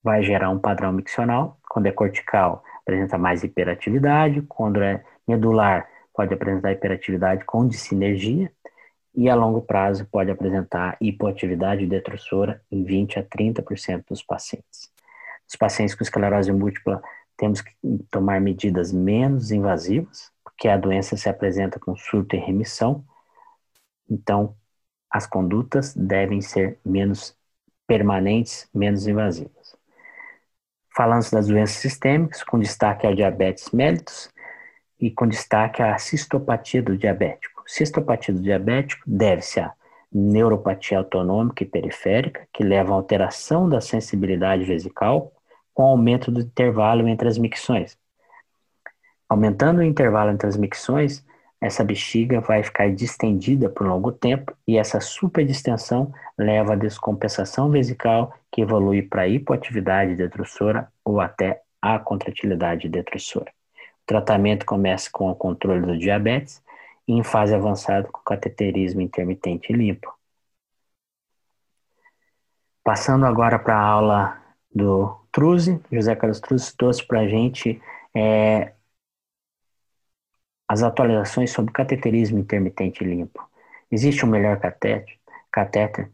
vai 0.02 0.24
gerar 0.24 0.50
um 0.50 0.60
padrão 0.60 0.94
miccional. 0.94 1.60
Quando 1.68 1.88
é 1.88 1.92
cortical, 1.92 2.64
apresenta 2.86 3.18
mais 3.18 3.44
hiperatividade, 3.44 4.44
quando 4.44 4.82
é 4.82 5.04
medular, 5.28 5.90
pode 6.14 6.34
apresentar 6.34 6.72
hiperatividade 6.72 7.44
com 7.44 7.68
dissinergia, 7.68 8.52
e 9.16 9.30
a 9.30 9.36
longo 9.36 9.62
prazo 9.62 10.06
pode 10.06 10.30
apresentar 10.30 10.98
hipoatividade 11.02 11.88
detrusora 11.88 12.62
em 12.70 12.84
20 12.84 13.20
a 13.20 13.24
30% 13.24 14.06
dos 14.10 14.22
pacientes. 14.22 14.92
Os 15.48 15.56
pacientes 15.56 15.96
com 15.96 16.04
esclerose 16.04 16.52
múltipla 16.52 17.02
temos 17.38 17.62
que 17.62 17.72
tomar 18.12 18.40
medidas 18.40 18.92
menos 18.92 19.52
invasivas, 19.52 20.32
porque 20.44 20.68
a 20.68 20.78
doença 20.78 21.18
se 21.18 21.28
apresenta 21.28 21.80
com 21.80 21.96
surto 21.96 22.36
e 22.36 22.40
remissão, 22.40 23.04
então 24.10 24.56
as 25.10 25.26
condutas 25.26 25.94
devem 25.96 26.42
ser 26.42 26.78
menos 26.86 27.36
permanentes, 27.88 28.68
menos 28.74 29.08
invasivas. 29.08 29.65
Falando 30.96 31.30
das 31.32 31.48
doenças 31.48 31.78
sistêmicas, 31.78 32.44
com 32.44 32.58
destaque 32.58 33.06
ao 33.06 33.14
diabetes 33.14 33.70
mellitus 33.72 34.30
e 35.00 35.12
com 35.12 35.28
destaque 35.28 35.82
à 35.82 35.98
cistopatia 35.98 36.82
do 36.82 36.98
diabético. 36.98 37.64
Cistopatia 37.68 38.34
do 38.34 38.42
diabético 38.42 39.04
deve-se 39.06 39.60
à 39.60 39.74
neuropatia 40.12 41.00
autonômica 41.00 41.64
e 41.64 41.68
periférica, 41.68 42.48
que 42.54 42.64
leva 42.64 42.94
à 42.94 42.96
alteração 42.96 43.68
da 43.68 43.82
sensibilidade 43.82 44.64
vesical 44.64 45.34
com 45.74 45.84
aumento 45.84 46.32
do 46.32 46.40
intervalo 46.40 47.06
entre 47.08 47.28
as 47.28 47.38
micções. 47.38 47.98
Aumentando 49.28 49.80
o 49.80 49.84
intervalo 49.84 50.32
entre 50.32 50.48
as 50.48 50.56
micções, 50.56 51.26
essa 51.60 51.84
bexiga 51.84 52.42
vai 52.42 52.64
ficar 52.64 52.94
distendida 52.94 53.70
por 53.70 53.88
longo 53.88 54.12
tempo 54.12 54.56
e 54.68 54.78
essa 54.78 55.00
superdistensão 55.00 56.14
leva 56.38 56.74
à 56.74 56.76
descompensação 56.76 57.70
vesical 57.70 58.34
que 58.52 58.62
evolui 58.62 59.02
para 59.02 59.28
hipoatividade 59.28 60.16
detrusora 60.16 60.92
ou 61.04 61.20
até 61.20 61.62
a 61.82 61.98
contratilidade 61.98 62.90
detrusora. 62.90 63.52
O 64.04 64.06
tratamento 64.06 64.66
começa 64.66 65.10
com 65.12 65.30
o 65.30 65.36
controle 65.36 65.86
do 65.86 65.98
diabetes 65.98 66.64
e 67.08 67.14
em 67.14 67.24
fase 67.24 67.56
avançada 67.56 68.08
com 68.08 68.22
cateterismo 68.22 69.02
intermitente 69.02 69.74
limpo. 69.74 70.14
Passando 72.84 73.26
agora 73.26 73.58
para 73.58 73.76
a 73.76 73.84
aula 73.84 74.42
do 74.74 75.16
Truze, 75.32 75.82
José 75.92 76.16
Carlos 76.16 76.40
Truze 76.40 76.76
trouxe 76.78 77.04
para 77.06 77.22
a 77.22 77.28
gente 77.28 77.82
é, 78.14 78.75
as 80.68 80.84
atualizações 80.84 81.52
sobre 81.52 81.72
cateterismo 81.72 82.40
intermitente 82.40 83.04
limpo. 83.04 83.48
Existe 83.92 84.26
um 84.26 84.30
melhor 84.30 84.60
catéter? 85.52 86.12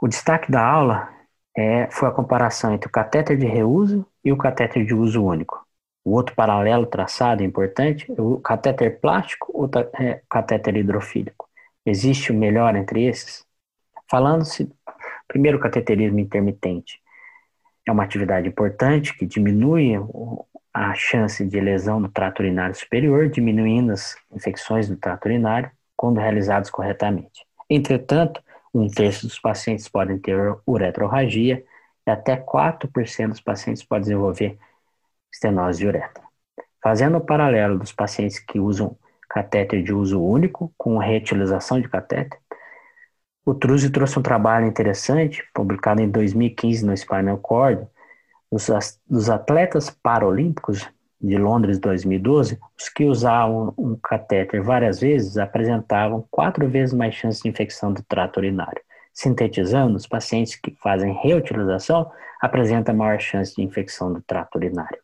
O 0.00 0.06
destaque 0.06 0.50
da 0.52 0.64
aula 0.64 1.08
é, 1.56 1.90
foi 1.90 2.08
a 2.08 2.12
comparação 2.12 2.74
entre 2.74 2.88
o 2.88 2.92
catéter 2.92 3.36
de 3.36 3.46
reuso 3.46 4.06
e 4.22 4.30
o 4.30 4.36
catéter 4.36 4.84
de 4.84 4.94
uso 4.94 5.24
único. 5.24 5.66
O 6.04 6.12
outro 6.12 6.34
paralelo 6.36 6.86
traçado 6.86 7.42
importante 7.42 8.06
é 8.16 8.20
o 8.20 8.38
catéter 8.38 9.00
plástico 9.00 9.50
ou 9.52 9.68
é, 9.98 10.22
catéter 10.30 10.76
hidrofílico. 10.76 11.48
Existe 11.84 12.30
o 12.30 12.34
melhor 12.34 12.76
entre 12.76 13.04
esses? 13.04 13.44
Falando-se, 14.08 14.70
primeiro, 15.26 15.58
o 15.58 15.60
cateterismo 15.60 16.20
intermitente. 16.20 17.00
É 17.86 17.90
uma 17.90 18.04
atividade 18.04 18.46
importante 18.46 19.16
que 19.16 19.26
diminui 19.26 19.94
a 20.76 20.92
chance 20.94 21.42
de 21.42 21.58
lesão 21.58 21.98
no 21.98 22.08
trato 22.10 22.40
urinário 22.40 22.74
superior, 22.74 23.30
diminuindo 23.30 23.92
as 23.92 24.14
infecções 24.30 24.86
do 24.86 24.96
trato 24.96 25.24
urinário 25.24 25.70
quando 25.96 26.20
realizados 26.20 26.68
corretamente. 26.68 27.46
Entretanto, 27.68 28.42
um 28.74 28.86
terço 28.86 29.26
dos 29.26 29.38
pacientes 29.38 29.88
podem 29.88 30.18
ter 30.18 30.36
uretrorragia 30.66 31.64
e 32.06 32.10
até 32.10 32.36
4% 32.36 33.28
dos 33.30 33.40
pacientes 33.40 33.82
podem 33.82 34.02
desenvolver 34.02 34.58
estenose 35.32 35.78
de 35.78 35.86
uretra. 35.86 36.22
Fazendo 36.82 37.16
o 37.16 37.24
paralelo 37.24 37.78
dos 37.78 37.92
pacientes 37.92 38.38
que 38.38 38.60
usam 38.60 38.98
catéter 39.30 39.82
de 39.82 39.94
uso 39.94 40.22
único 40.22 40.70
com 40.76 40.98
reutilização 40.98 41.80
de 41.80 41.88
catéter, 41.88 42.38
o 43.46 43.54
Truzzi 43.54 43.88
trouxe 43.88 44.18
um 44.18 44.22
trabalho 44.22 44.66
interessante, 44.66 45.42
publicado 45.54 46.02
em 46.02 46.10
2015 46.10 46.84
no 46.84 46.94
Spinal 46.94 47.38
Cord, 47.38 47.88
dos, 48.56 49.30
atletas 49.30 49.90
paralímpicos 49.90 50.88
de 51.20 51.36
Londres 51.36 51.78
2012, 51.78 52.58
os 52.78 52.88
que 52.88 53.04
usavam 53.04 53.74
um 53.76 53.96
catéter 53.96 54.62
várias 54.62 55.00
vezes 55.00 55.36
apresentavam 55.36 56.26
quatro 56.30 56.68
vezes 56.68 56.94
mais 56.94 57.14
chances 57.14 57.42
de 57.42 57.48
infecção 57.48 57.92
do 57.92 58.02
trato 58.02 58.38
urinário. 58.38 58.80
Sintetizando, 59.12 59.96
os 59.96 60.06
pacientes 60.06 60.56
que 60.56 60.76
fazem 60.82 61.14
reutilização 61.22 62.10
apresentam 62.40 62.94
maior 62.94 63.18
chance 63.18 63.54
de 63.54 63.62
infecção 63.62 64.12
do 64.12 64.20
trato 64.22 64.56
urinário. 64.56 64.98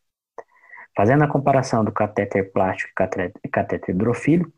Fazendo 0.94 1.24
a 1.24 1.28
comparação 1.28 1.82
do 1.82 1.90
catéter 1.90 2.52
plástico 2.52 2.90
e 3.42 3.48
catéter 3.48 3.94
hidrofílico, 3.94 4.52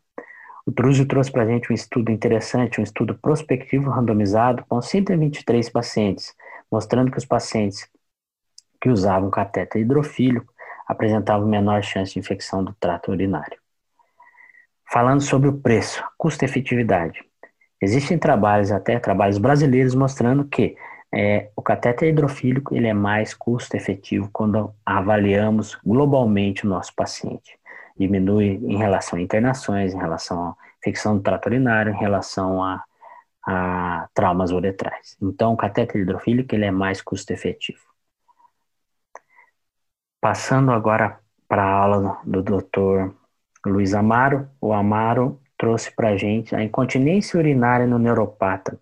o 0.65 0.71
Truzio 0.71 1.07
trouxe 1.07 1.31
para 1.31 1.43
a 1.43 1.45
gente 1.45 1.71
um 1.71 1.75
estudo 1.75 2.11
interessante, 2.11 2.81
um 2.81 2.83
estudo 2.83 3.15
prospectivo 3.15 3.89
randomizado 3.89 4.65
com 4.67 4.81
123 4.81 5.69
pacientes, 5.69 6.33
mostrando 6.71 7.11
que 7.11 7.17
os 7.17 7.25
pacientes 7.25 7.87
que 8.85 8.89
usavam 8.91 9.31
catéter 9.31 9.81
hidrofílico 9.81 10.53
apresentavam 10.87 11.47
menor 11.47 11.81
chance 11.81 12.13
de 12.13 12.19
infecção 12.19 12.63
do 12.63 12.71
trato 12.79 13.09
urinário. 13.09 13.57
Falando 14.87 15.21
sobre 15.21 15.49
o 15.49 15.57
preço, 15.57 16.03
custo-efetividade. 16.15 17.19
Existem 17.81 18.15
trabalhos, 18.19 18.71
até 18.71 18.99
trabalhos 18.99 19.39
brasileiros, 19.39 19.95
mostrando 19.95 20.45
que 20.45 20.77
é, 21.11 21.49
o 21.55 21.63
catéter 21.63 22.09
hidrofílico 22.09 22.75
ele 22.75 22.87
é 22.87 22.93
mais 22.93 23.33
custo-efetivo 23.33 24.29
quando 24.31 24.71
avaliamos 24.85 25.75
globalmente 25.83 26.63
o 26.63 26.69
nosso 26.69 26.93
paciente. 26.93 27.57
Diminui 27.97 28.59
em 28.61 28.77
relação 28.77 29.17
a 29.17 29.21
internações, 29.23 29.95
em 29.95 29.97
relação 29.97 30.49
à 30.49 30.55
infecção 30.79 31.17
do 31.17 31.23
trato 31.23 31.47
urinário, 31.47 31.91
em 31.91 31.97
relação 31.97 32.63
a, 32.63 32.83
a 33.47 34.07
traumas 34.13 34.51
uretrais. 34.51 35.17
Então, 35.19 35.53
o 35.53 35.57
catéter 35.57 36.01
hidrofílico 36.01 36.53
ele 36.53 36.65
é 36.65 36.71
mais 36.71 37.01
custo-efetivo. 37.01 37.94
Passando 40.25 40.71
agora 40.71 41.19
para 41.47 41.61
a 41.61 41.71
aula 41.71 42.17
do 42.25 42.41
Dr. 42.41 43.13
Luiz 43.63 43.93
Amaro, 43.93 44.49
o 44.59 44.73
Amaro 44.73 45.39
trouxe 45.55 45.95
para 45.95 46.09
a 46.09 46.17
gente 46.17 46.55
a 46.55 46.63
incontinência 46.63 47.37
urinária 47.37 47.85
no 47.85 47.99
neuropata. 47.99 48.79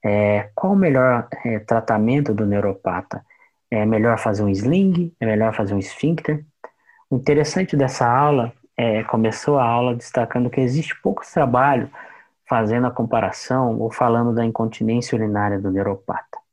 É, 0.00 0.48
qual 0.54 0.74
o 0.74 0.76
melhor 0.76 1.26
é, 1.44 1.58
tratamento 1.58 2.32
do 2.32 2.46
neuropata? 2.46 3.26
É 3.68 3.84
melhor 3.84 4.16
fazer 4.16 4.44
um 4.44 4.48
sling? 4.48 5.12
É 5.18 5.26
melhor 5.26 5.52
fazer 5.52 5.74
um 5.74 5.78
esfíncter? 5.80 6.46
O 7.10 7.16
interessante 7.16 7.76
dessa 7.76 8.08
aula 8.08 8.52
é, 8.76 9.02
começou 9.02 9.58
a 9.58 9.64
aula 9.64 9.92
destacando 9.92 10.48
que 10.48 10.60
existe 10.60 10.94
pouco 11.02 11.24
trabalho 11.34 11.90
fazendo 12.48 12.86
a 12.86 12.92
comparação 12.92 13.76
ou 13.80 13.90
falando 13.90 14.32
da 14.32 14.44
incontinência 14.44 15.18
urinária 15.18 15.58
do 15.58 15.68
neuropata. 15.68 16.45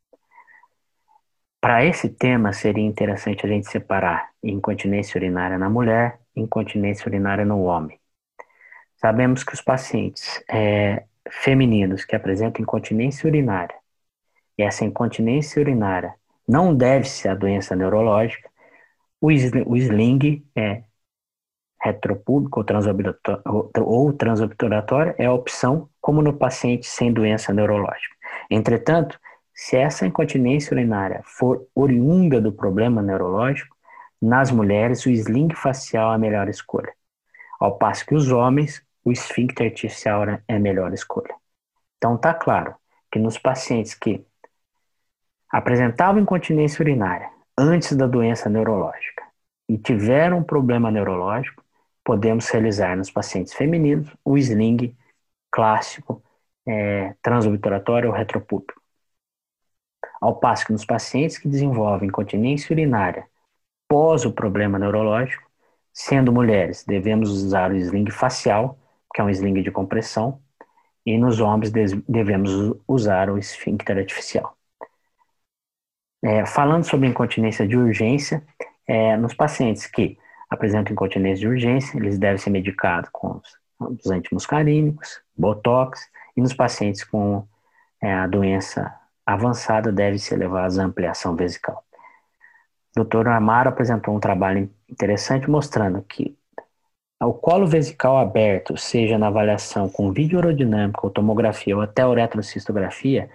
Para 1.64 1.86
esse 1.86 2.10
tema, 2.10 2.52
seria 2.52 2.84
interessante 2.84 3.46
a 3.46 3.48
gente 3.48 3.70
separar 3.70 4.32
incontinência 4.44 5.18
urinária 5.18 5.58
na 5.58 5.70
mulher 5.70 6.20
e 6.36 6.42
incontinência 6.42 7.08
urinária 7.08 7.46
no 7.46 7.64
homem. 7.64 7.98
Sabemos 8.98 9.46
que 9.46 9.54
os 9.54 9.62
pacientes 9.62 10.44
é, 10.50 11.06
femininos 11.30 12.04
que 12.04 12.18
apresentam 12.18 12.62
incontinência 12.62 13.30
urinária, 13.30 13.74
e 14.58 14.64
essa 14.64 14.84
incontinência 14.84 15.62
urinária 15.62 16.14
não 16.46 16.76
deve 16.76 17.08
ser 17.08 17.30
a 17.30 17.34
doença 17.34 17.78
neurológica, 17.78 18.50
o 19.22 19.32
sling 19.32 20.46
é 20.54 20.84
retropúbico 21.82 22.60
ou 23.80 24.12
transobturatório 24.12 25.16
é 25.18 25.28
a 25.28 25.34
opção, 25.34 25.90
como 26.02 26.22
no 26.22 26.34
paciente 26.34 26.88
sem 26.88 27.14
doença 27.14 27.54
neurológica. 27.54 28.14
Entretanto, 28.52 29.18
se 29.54 29.78
essa 29.78 30.06
incontinência 30.06 30.74
urinária 30.74 31.22
for 31.24 31.68
oriunda 31.76 32.42
do 32.42 32.52
problema 32.52 33.02
neurológico, 33.02 33.76
nas 34.22 34.52
mulheres 34.52 35.06
o 35.06 35.10
sling 35.10 35.54
facial 35.54 36.12
é 36.12 36.16
a 36.16 36.18
melhor 36.18 36.48
escolha, 36.48 36.94
ao 37.60 37.78
passo 37.78 38.06
que 38.06 38.16
os 38.16 38.32
homens 38.32 38.84
o 39.04 39.12
esfíncter 39.12 39.68
artificial 39.68 40.24
é 40.48 40.56
a 40.56 40.60
melhor 40.60 40.94
escolha. 40.94 41.36
Então 41.98 42.18
tá 42.18 42.34
claro 42.34 42.74
que 43.12 43.20
nos 43.20 43.38
pacientes 43.38 43.94
que 43.94 44.26
apresentavam 45.50 46.22
incontinência 46.22 46.82
urinária 46.82 47.30
antes 47.58 47.96
da 47.96 48.08
doença 48.08 48.50
neurológica 48.50 49.24
e 49.70 49.78
tiveram 49.78 50.40
um 50.40 50.44
problema 50.44 50.90
neurológico, 50.90 51.64
podemos 52.04 52.50
realizar 52.50 52.98
nos 52.98 53.12
pacientes 53.12 53.54
femininos 53.54 54.10
o 54.26 54.38
sling 54.38 54.96
clássico 55.52 56.24
é, 56.66 57.14
transobturatório 57.22 58.10
ou 58.10 58.16
retropúbico. 58.16 58.83
Ao 60.24 60.34
passo 60.34 60.66
que 60.66 60.72
nos 60.72 60.86
pacientes 60.86 61.38
que 61.38 61.50
desenvolvem 61.50 62.08
incontinência 62.08 62.74
urinária 62.74 63.28
pós 63.90 64.24
o 64.24 64.32
problema 64.32 64.80
neurológico, 64.80 65.44
sendo 65.92 66.32
mulheres, 66.32 66.86
devemos 66.86 67.30
usar 67.30 67.74
o 67.74 67.76
sling 67.76 68.10
facial, 68.10 68.80
que 69.14 69.20
é 69.20 69.24
um 69.26 69.30
sling 69.30 69.62
de 69.62 69.70
compressão, 69.70 70.42
e 71.06 71.18
nos 71.18 71.42
homens 71.42 71.74
devemos 72.08 72.74
usar 72.88 73.30
o 73.30 73.38
esfíncter 73.38 73.98
artificial. 73.98 74.56
É, 76.24 76.46
falando 76.46 76.86
sobre 76.86 77.10
incontinência 77.10 77.68
de 77.68 77.76
urgência, 77.76 78.42
é, 78.88 79.18
nos 79.18 79.34
pacientes 79.34 79.88
que 79.88 80.18
apresentam 80.50 80.94
incontinência 80.94 81.42
de 81.42 81.50
urgência, 81.50 81.98
eles 81.98 82.18
devem 82.18 82.38
ser 82.38 82.50
medicados 82.50 83.10
com 83.12 83.42
os, 83.78 84.10
antimuscarínicos, 84.10 85.22
botox, 85.36 86.10
e 86.38 86.40
nos 86.40 86.54
pacientes 86.54 87.04
com 87.04 87.46
é, 88.02 88.14
a 88.14 88.26
doença 88.26 89.03
avançada 89.26 89.92
deve 89.92 90.20
ser 90.20 90.38
levado 90.38 90.80
à 90.80 90.84
ampliação 90.84 91.36
vesical. 91.36 91.84
O 92.98 93.04
Dr. 93.04 93.28
Amaro 93.30 93.70
apresentou 93.70 94.16
um 94.16 94.20
trabalho 94.20 94.70
interessante 94.88 95.50
mostrando 95.50 96.02
que 96.04 96.38
o 97.22 97.34
colo 97.34 97.66
vesical 97.66 98.18
aberto, 98.18 98.78
seja 98.78 99.18
na 99.18 99.28
avaliação 99.28 99.90
com 99.90 100.12
vídeo 100.12 100.38
aerodinâmica 100.38 101.00
ou 101.04 101.10
tomografia 101.10 101.76
ou 101.76 101.82
até 101.82 102.06
uretrocistografia, 102.06 103.30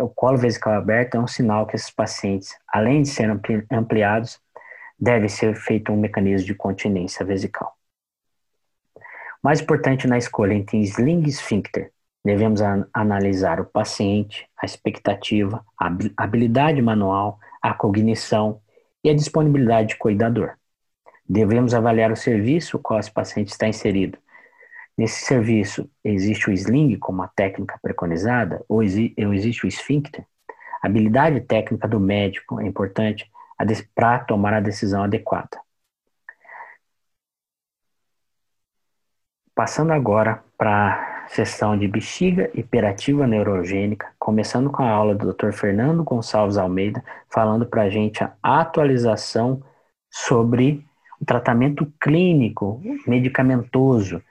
o 0.00 0.08
colo 0.08 0.36
vesical 0.36 0.72
aberto 0.74 1.16
é 1.16 1.20
um 1.20 1.26
sinal 1.26 1.66
que 1.66 1.76
esses 1.76 1.90
pacientes, 1.90 2.56
além 2.66 3.02
de 3.02 3.08
serem 3.08 3.40
ampliados, 3.70 4.40
deve 4.98 5.28
ser 5.28 5.54
feito 5.54 5.92
um 5.92 5.96
mecanismo 5.96 6.46
de 6.46 6.54
continência 6.54 7.24
vesical. 7.24 7.76
Mais 9.42 9.60
importante 9.60 10.06
na 10.06 10.18
escolha 10.18 10.54
entre 10.54 10.78
sling 10.78 11.24
e 11.24 11.28
esfíncter, 11.28 11.92
devemos 12.24 12.60
analisar 12.92 13.60
o 13.60 13.64
paciente, 13.64 14.48
a 14.56 14.64
expectativa, 14.64 15.64
a 15.78 15.90
habilidade 16.16 16.80
manual, 16.80 17.38
a 17.60 17.74
cognição 17.74 18.60
e 19.02 19.10
a 19.10 19.14
disponibilidade 19.14 19.90
de 19.90 19.96
cuidador. 19.96 20.52
Devemos 21.28 21.74
avaliar 21.74 22.12
o 22.12 22.16
serviço 22.16 22.78
qual 22.78 23.00
esse 23.00 23.10
paciente 23.10 23.48
está 23.48 23.66
inserido. 23.66 24.18
Nesse 24.96 25.24
serviço, 25.24 25.90
existe 26.04 26.50
o 26.50 26.52
sling 26.52 26.96
como 26.98 27.22
a 27.22 27.28
técnica 27.28 27.78
preconizada 27.82 28.64
ou 28.68 28.82
existe 28.82 29.64
o 29.64 29.68
esfíncter? 29.68 30.26
A 30.82 30.86
habilidade 30.86 31.40
técnica 31.40 31.88
do 31.88 31.98
médico 31.98 32.60
é 32.60 32.66
importante 32.66 33.30
para 33.94 34.18
tomar 34.20 34.54
a 34.54 34.60
decisão 34.60 35.04
adequada. 35.04 35.60
Passando 39.54 39.92
agora 39.92 40.42
para 40.56 41.11
sessão 41.32 41.78
de 41.78 41.88
bexiga 41.88 42.50
hiperativa 42.52 43.26
neurogênica, 43.26 44.12
começando 44.18 44.70
com 44.70 44.82
a 44.82 44.90
aula 44.90 45.14
do 45.14 45.32
Dr. 45.32 45.52
Fernando 45.52 46.04
Gonçalves 46.04 46.58
Almeida, 46.58 47.02
falando 47.30 47.64
para 47.64 47.82
a 47.82 47.88
gente 47.88 48.22
a 48.22 48.32
atualização 48.42 49.62
sobre 50.10 50.86
o 51.18 51.24
tratamento 51.24 51.90
clínico 51.98 52.82
medicamentoso 53.06 54.22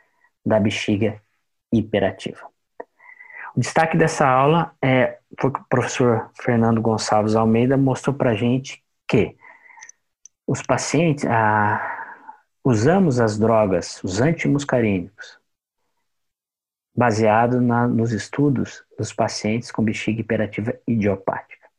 da 0.45 0.59
bexiga 0.59 1.19
hiperativa. 1.73 2.45
O 3.55 3.59
destaque 3.59 3.97
dessa 3.97 4.27
aula 4.27 4.71
é 4.79 5.17
foi 5.39 5.51
que 5.51 5.59
o 5.59 5.65
professor 5.67 6.29
Fernando 6.39 6.81
Gonçalves 6.81 7.35
Almeida 7.35 7.77
mostrou 7.77 8.15
para 8.15 8.31
a 8.31 8.35
gente 8.35 8.83
que 9.07 9.35
os 10.45 10.61
pacientes, 10.61 11.25
ah, 11.25 11.81
usamos 12.63 13.19
as 13.19 13.39
drogas, 13.39 14.03
os 14.03 14.21
antimuscarínicos, 14.21 15.40
baseado 16.95 17.62
na, 17.62 17.88
nos 17.88 18.12
estudos 18.12 18.84
dos 18.97 19.13
pacientes 19.13 19.71
com 19.71 19.84
bexiga 19.84 20.21
hiperativa 20.21 20.73
idiopática. 20.88 21.69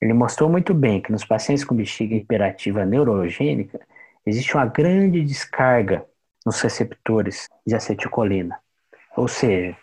Ele 0.00 0.12
mostrou 0.12 0.48
muito 0.48 0.72
bem 0.72 1.00
que 1.00 1.12
nos 1.12 1.24
pacientes 1.24 1.64
com 1.64 1.74
bexiga 1.74 2.14
hiperativa 2.14 2.84
neurogênica 2.84 3.80
existe 4.24 4.54
uma 4.54 4.66
grande 4.66 5.22
descarga 5.22 6.06
nos 6.44 6.60
receptores 6.60 7.46
de 7.66 7.74
acetilcolina. 7.74 8.58
Ou 9.16 9.28
seja, 9.28 9.76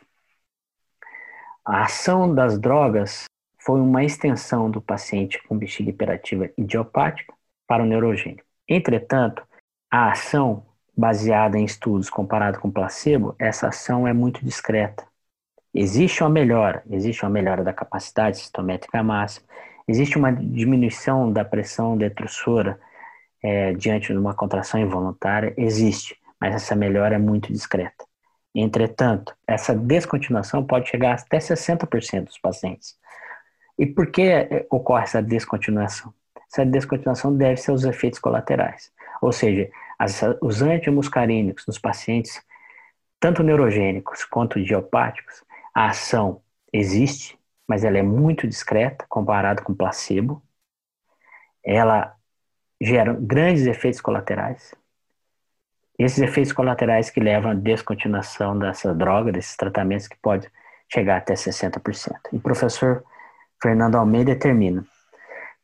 a 1.63 1.83
ação 1.83 2.33
das 2.33 2.57
drogas 2.59 3.25
foi 3.59 3.79
uma 3.79 4.03
extensão 4.03 4.71
do 4.71 4.81
paciente 4.81 5.41
com 5.43 5.57
bexiga 5.57 5.89
hiperativa 5.89 6.49
idiopática 6.57 7.33
para 7.67 7.83
o 7.83 7.85
neurogênico. 7.85 8.47
Entretanto, 8.67 9.45
a 9.91 10.11
ação 10.11 10.65
baseada 10.97 11.59
em 11.59 11.63
estudos 11.63 12.09
comparado 12.09 12.59
com 12.59 12.71
placebo, 12.71 13.35
essa 13.37 13.67
ação 13.67 14.07
é 14.07 14.13
muito 14.13 14.43
discreta. 14.43 15.05
Existe 15.73 16.23
uma 16.23 16.29
melhora, 16.29 16.83
existe 16.89 17.23
uma 17.23 17.29
melhora 17.29 17.63
da 17.63 17.71
capacidade 17.71 18.37
cistométrica 18.37 19.03
máxima, 19.03 19.45
existe 19.87 20.17
uma 20.17 20.33
diminuição 20.33 21.31
da 21.31 21.45
pressão 21.45 21.95
detrusora 21.95 22.79
é, 23.43 23.73
diante 23.73 24.11
de 24.11 24.17
uma 24.17 24.33
contração 24.33 24.79
involuntária, 24.79 25.53
existe, 25.55 26.17
mas 26.41 26.55
essa 26.55 26.75
melhora 26.75 27.15
é 27.15 27.19
muito 27.19 27.53
discreta. 27.53 28.03
Entretanto, 28.55 29.35
essa 29.45 29.75
descontinuação 29.75 30.65
pode 30.65 30.89
chegar 30.89 31.13
até 31.13 31.37
60% 31.37 32.23
dos 32.25 32.39
pacientes. 32.39 32.95
E 33.77 33.85
por 33.85 34.07
que 34.07 34.23
eh, 34.23 34.65
ocorre 34.71 35.03
essa 35.03 35.21
descontinuação? 35.21 36.11
Essa 36.51 36.65
descontinuação 36.65 37.35
deve 37.35 37.57
ser 37.57 37.71
os 37.71 37.83
efeitos 37.83 38.17
colaterais, 38.19 38.91
ou 39.21 39.31
seja, 39.31 39.69
as, 39.97 40.21
os 40.41 40.61
antimuscarínicos 40.61 41.65
nos 41.65 41.79
pacientes, 41.79 42.41
tanto 43.19 43.43
neurogênicos 43.43 44.23
quanto 44.25 44.59
idiopáticos, 44.59 45.43
a 45.73 45.87
ação 45.87 46.41
existe, 46.71 47.37
mas 47.67 47.83
ela 47.83 47.97
é 47.97 48.03
muito 48.03 48.47
discreta 48.47 49.05
comparado 49.09 49.63
com 49.63 49.73
placebo. 49.73 50.41
Ela 51.63 52.15
gera 52.81 53.13
grandes 53.13 53.65
efeitos 53.65 53.99
colaterais. 53.99 54.73
Esses 55.97 56.19
efeitos 56.19 56.53
colaterais 56.53 57.09
que 57.09 57.19
levam 57.19 57.51
à 57.51 57.53
descontinuação 57.55 58.57
dessa 58.57 58.93
droga, 58.93 59.31
desses 59.31 59.57
tratamentos, 59.57 60.07
que 60.07 60.17
pode 60.17 60.49
chegar 60.91 61.17
até 61.17 61.33
60%. 61.33 62.13
E 62.31 62.37
o 62.37 62.39
professor 62.39 63.03
Fernando 63.61 63.95
Almeida 63.95 64.35
termina. 64.35 64.85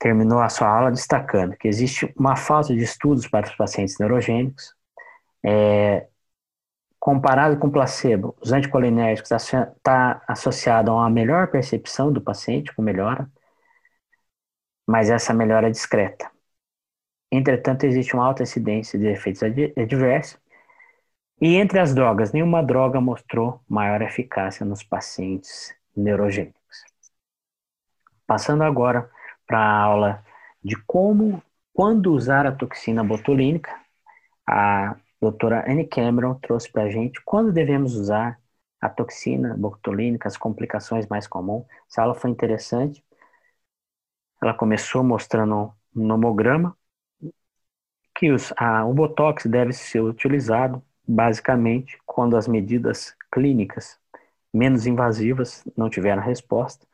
Terminou 0.03 0.41
a 0.41 0.49
sua 0.49 0.67
aula 0.67 0.91
destacando 0.91 1.55
que 1.55 1.65
existe 1.65 2.13
uma 2.17 2.35
falta 2.35 2.75
de 2.75 2.83
estudos 2.83 3.25
para 3.25 3.47
os 3.47 3.55
pacientes 3.55 3.97
neurogênicos. 3.97 4.75
É, 5.41 6.09
comparado 6.99 7.57
com 7.57 7.71
placebo, 7.71 8.35
os 8.41 8.51
anticolinérgicos 8.51 9.31
está 9.31 9.73
tá 9.81 10.21
associado 10.27 10.91
a 10.91 10.95
uma 10.95 11.09
melhor 11.09 11.47
percepção 11.49 12.11
do 12.11 12.19
paciente, 12.19 12.75
com 12.75 12.81
melhora, 12.81 13.31
mas 14.85 15.09
essa 15.09 15.33
melhora 15.33 15.67
é 15.67 15.71
discreta. 15.71 16.29
Entretanto, 17.31 17.85
existe 17.85 18.13
uma 18.13 18.25
alta 18.25 18.43
incidência 18.43 18.99
de 18.99 19.07
efeitos 19.07 19.41
adversos, 19.41 20.37
e 21.39 21.55
entre 21.55 21.79
as 21.79 21.95
drogas, 21.95 22.33
nenhuma 22.33 22.61
droga 22.61 22.99
mostrou 22.99 23.61
maior 23.69 24.01
eficácia 24.01 24.65
nos 24.65 24.83
pacientes 24.83 25.73
neurogênicos. 25.95 26.83
Passando 28.27 28.63
agora 28.63 29.09
para 29.47 29.59
a 29.59 29.81
aula 29.83 30.25
de 30.63 30.75
como, 30.85 31.41
quando 31.73 32.13
usar 32.13 32.45
a 32.45 32.51
toxina 32.51 33.03
botulínica, 33.03 33.71
A 34.47 34.97
doutora 35.21 35.65
Anne 35.71 35.87
Cameron 35.87 36.35
trouxe 36.35 36.71
para 36.71 36.83
a 36.83 36.89
gente 36.89 37.21
quando 37.25 37.51
devemos 37.53 37.95
usar 37.95 38.39
a 38.81 38.89
toxina 38.89 39.55
botulínica, 39.57 40.27
as 40.27 40.37
complicações 40.37 41.07
mais 41.07 41.27
comuns. 41.27 41.65
Essa 41.89 42.03
aula 42.03 42.15
foi 42.15 42.29
interessante. 42.31 43.03
Ela 44.41 44.53
começou 44.53 45.03
mostrando 45.03 45.73
um 45.95 46.05
nomograma 46.05 46.77
que 48.15 48.31
os, 48.31 48.53
a, 48.57 48.85
o 48.85 48.93
Botox 48.93 49.45
deve 49.45 49.73
ser 49.73 50.01
utilizado 50.01 50.83
basicamente 51.07 51.97
quando 52.05 52.37
as 52.37 52.47
medidas 52.47 53.15
clínicas 53.31 53.99
menos 54.53 54.85
invasivas 54.85 55.63
não 55.75 55.89
tiveram 55.89 56.21
resposta, 56.21 56.85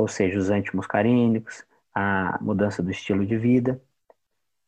ou 0.00 0.08
seja, 0.08 0.38
os 0.38 0.50
antimuscarínicos, 0.50 1.64
a 1.94 2.38
mudança 2.40 2.82
do 2.82 2.90
estilo 2.90 3.26
de 3.26 3.36
vida, 3.36 3.80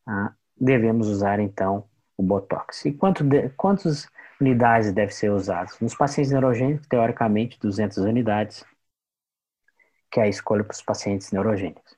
ah, 0.07 0.33
devemos 0.57 1.09
usar 1.09 1.41
então 1.41 1.89
o 2.17 2.23
Botox. 2.23 2.85
E 2.85 2.93
quanto 2.93 3.25
de, 3.25 3.49
quantas 3.51 4.09
unidades 4.41 4.93
deve 4.93 5.13
ser 5.13 5.31
usado? 5.31 5.71
Nos 5.81 5.95
pacientes 5.95 6.31
neurogênicos, 6.33 6.87
teoricamente, 6.87 7.59
200 7.59 7.99
unidades, 7.99 8.65
que 10.11 10.21
é 10.21 10.25
a 10.25 10.29
escolha 10.29 10.63
para 10.65 10.75
os 10.75 10.83
pacientes 10.83 11.33
neurogênicos. 11.33 11.97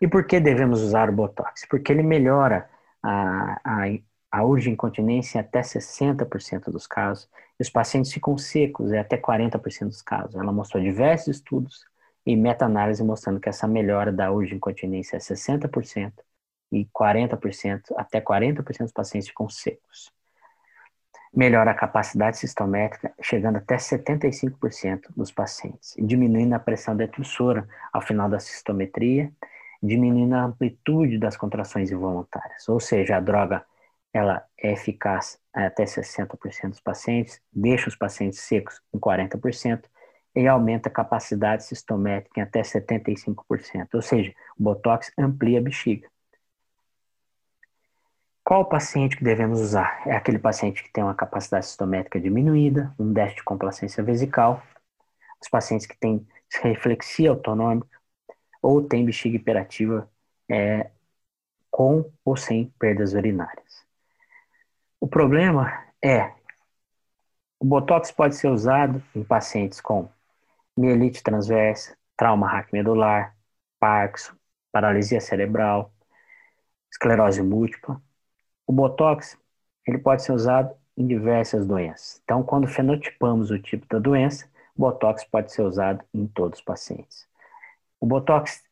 E 0.00 0.06
por 0.06 0.26
que 0.26 0.38
devemos 0.38 0.82
usar 0.82 1.08
o 1.08 1.12
Botox? 1.12 1.66
Porque 1.68 1.90
ele 1.90 2.02
melhora 2.02 2.68
a, 3.02 3.60
a, 3.64 3.84
a 4.30 4.44
urge 4.44 4.70
incontinência 4.70 5.38
em 5.38 5.40
até 5.40 5.62
60% 5.62 6.70
dos 6.70 6.86
casos, 6.86 7.28
e 7.58 7.62
os 7.62 7.70
pacientes 7.70 8.12
ficam 8.12 8.36
secos 8.36 8.92
em 8.92 8.98
até 8.98 9.16
40% 9.16 9.86
dos 9.86 10.02
casos. 10.02 10.34
Ela 10.34 10.52
mostrou 10.52 10.82
diversos 10.82 11.36
estudos 11.36 11.86
e 12.26 12.36
meta-análise 12.36 13.02
mostrando 13.02 13.40
que 13.40 13.48
essa 13.48 13.66
melhora 13.66 14.12
da 14.12 14.30
urge 14.32 14.54
incontinência 14.54 15.16
é 15.16 15.20
60% 15.20 16.12
e 16.72 16.86
40%, 16.86 17.80
até 17.96 18.20
40% 18.20 18.78
dos 18.78 18.92
pacientes 18.92 19.28
ficam 19.28 19.48
secos. 19.48 20.12
Melhora 21.32 21.72
a 21.72 21.74
capacidade 21.74 22.38
sistométrica, 22.38 23.12
chegando 23.20 23.56
até 23.56 23.76
75% 23.76 25.08
dos 25.16 25.32
pacientes, 25.32 25.94
diminuindo 25.98 26.54
a 26.54 26.58
pressão 26.58 26.96
detrusora 26.96 27.68
ao 27.92 28.00
final 28.00 28.28
da 28.28 28.38
sistometria 28.38 29.32
diminuindo 29.84 30.34
a 30.34 30.44
amplitude 30.44 31.18
das 31.18 31.36
contrações 31.36 31.90
involuntárias. 31.90 32.68
Ou 32.68 32.80
seja, 32.80 33.16
a 33.16 33.20
droga 33.20 33.64
ela 34.12 34.44
é 34.58 34.72
eficaz 34.72 35.38
até 35.52 35.84
60% 35.84 36.70
dos 36.70 36.80
pacientes, 36.80 37.40
deixa 37.52 37.88
os 37.88 37.96
pacientes 37.96 38.40
secos 38.40 38.80
em 38.92 38.98
40% 38.98 39.84
e 40.34 40.48
aumenta 40.48 40.88
a 40.88 40.92
capacidade 40.92 41.64
sistométrica 41.64 42.40
em 42.40 42.42
até 42.42 42.60
75%. 42.62 43.94
Ou 43.94 44.02
seja, 44.02 44.34
o 44.58 44.62
Botox 44.62 45.12
amplia 45.18 45.58
a 45.58 45.62
bexiga. 45.62 46.08
Qual 48.42 48.68
paciente 48.68 49.16
que 49.16 49.24
devemos 49.24 49.60
usar? 49.60 50.02
É 50.06 50.14
aquele 50.14 50.38
paciente 50.38 50.82
que 50.82 50.92
tem 50.92 51.02
uma 51.02 51.14
capacidade 51.14 51.66
sistométrica 51.66 52.20
diminuída, 52.20 52.94
um 52.98 53.12
déficit 53.12 53.38
de 53.38 53.44
complacência 53.44 54.02
vesical, 54.02 54.62
os 55.40 55.48
pacientes 55.48 55.86
que 55.86 55.96
têm 55.96 56.26
reflexia 56.62 57.30
autonômica, 57.30 57.98
ou 58.60 58.82
tem 58.82 59.04
bexiga 59.04 59.36
hiperativa 59.36 60.10
é, 60.50 60.90
com 61.70 62.10
ou 62.24 62.36
sem 62.36 62.66
perdas 62.78 63.14
urinárias. 63.14 63.84
O 65.00 65.08
problema 65.08 65.84
é 66.02 66.32
o 67.58 67.64
Botox 67.64 68.10
pode 68.10 68.36
ser 68.36 68.48
usado 68.48 69.02
em 69.14 69.24
pacientes 69.24 69.80
com 69.80 70.08
mielite 70.76 71.22
transversa, 71.22 71.96
trauma 72.16 72.48
raquimedular, 72.48 73.36
Parkinson, 73.78 74.34
paralisia 74.72 75.20
cerebral, 75.20 75.92
esclerose 76.90 77.42
múltipla. 77.42 78.00
O 78.66 78.72
Botox 78.72 79.38
ele 79.86 79.98
pode 79.98 80.22
ser 80.22 80.32
usado 80.32 80.74
em 80.96 81.06
diversas 81.06 81.66
doenças. 81.66 82.20
Então, 82.24 82.42
quando 82.42 82.66
fenotipamos 82.66 83.50
o 83.50 83.58
tipo 83.58 83.86
da 83.86 83.98
doença, 83.98 84.48
o 84.76 84.80
Botox 84.80 85.24
pode 85.24 85.52
ser 85.52 85.62
usado 85.62 86.04
em 86.12 86.26
todos 86.26 86.58
os 86.58 86.64
pacientes. 86.64 87.28
O 88.00 88.06
Botox, 88.06 88.62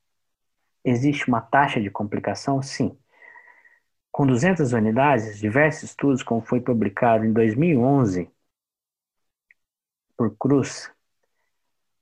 existe 0.84 1.28
uma 1.28 1.40
taxa 1.40 1.80
de 1.80 1.90
complicação? 1.90 2.62
Sim. 2.62 2.98
Com 4.10 4.26
200 4.26 4.72
unidades, 4.72 5.38
diversos 5.38 5.84
estudos, 5.90 6.22
como 6.22 6.42
foi 6.42 6.60
publicado 6.60 7.24
em 7.24 7.32
2011 7.32 8.30
por 10.16 10.36
Cruz, 10.36 10.90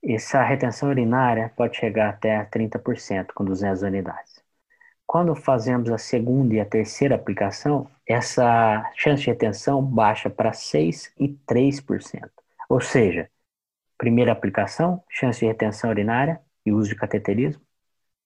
essa 0.03 0.41
retenção 0.43 0.89
urinária 0.89 1.51
pode 1.55 1.77
chegar 1.77 2.09
até 2.09 2.43
30% 2.45 3.27
com 3.33 3.45
200 3.45 3.83
unidades. 3.83 4.41
Quando 5.05 5.35
fazemos 5.35 5.91
a 5.91 5.97
segunda 5.97 6.53
e 6.55 6.59
a 6.59 6.65
terceira 6.65 7.15
aplicação, 7.15 7.89
essa 8.07 8.89
chance 8.95 9.23
de 9.23 9.29
retenção 9.29 9.83
baixa 9.83 10.29
para 10.29 10.53
6 10.53 11.13
e 11.19 11.27
3%. 11.29 12.29
Ou 12.69 12.79
seja, 12.79 13.29
primeira 13.97 14.31
aplicação, 14.31 15.03
chance 15.09 15.39
de 15.39 15.45
retenção 15.45 15.89
urinária 15.89 16.41
e 16.65 16.71
uso 16.71 16.89
de 16.89 16.95
cateterismo, 16.95 17.61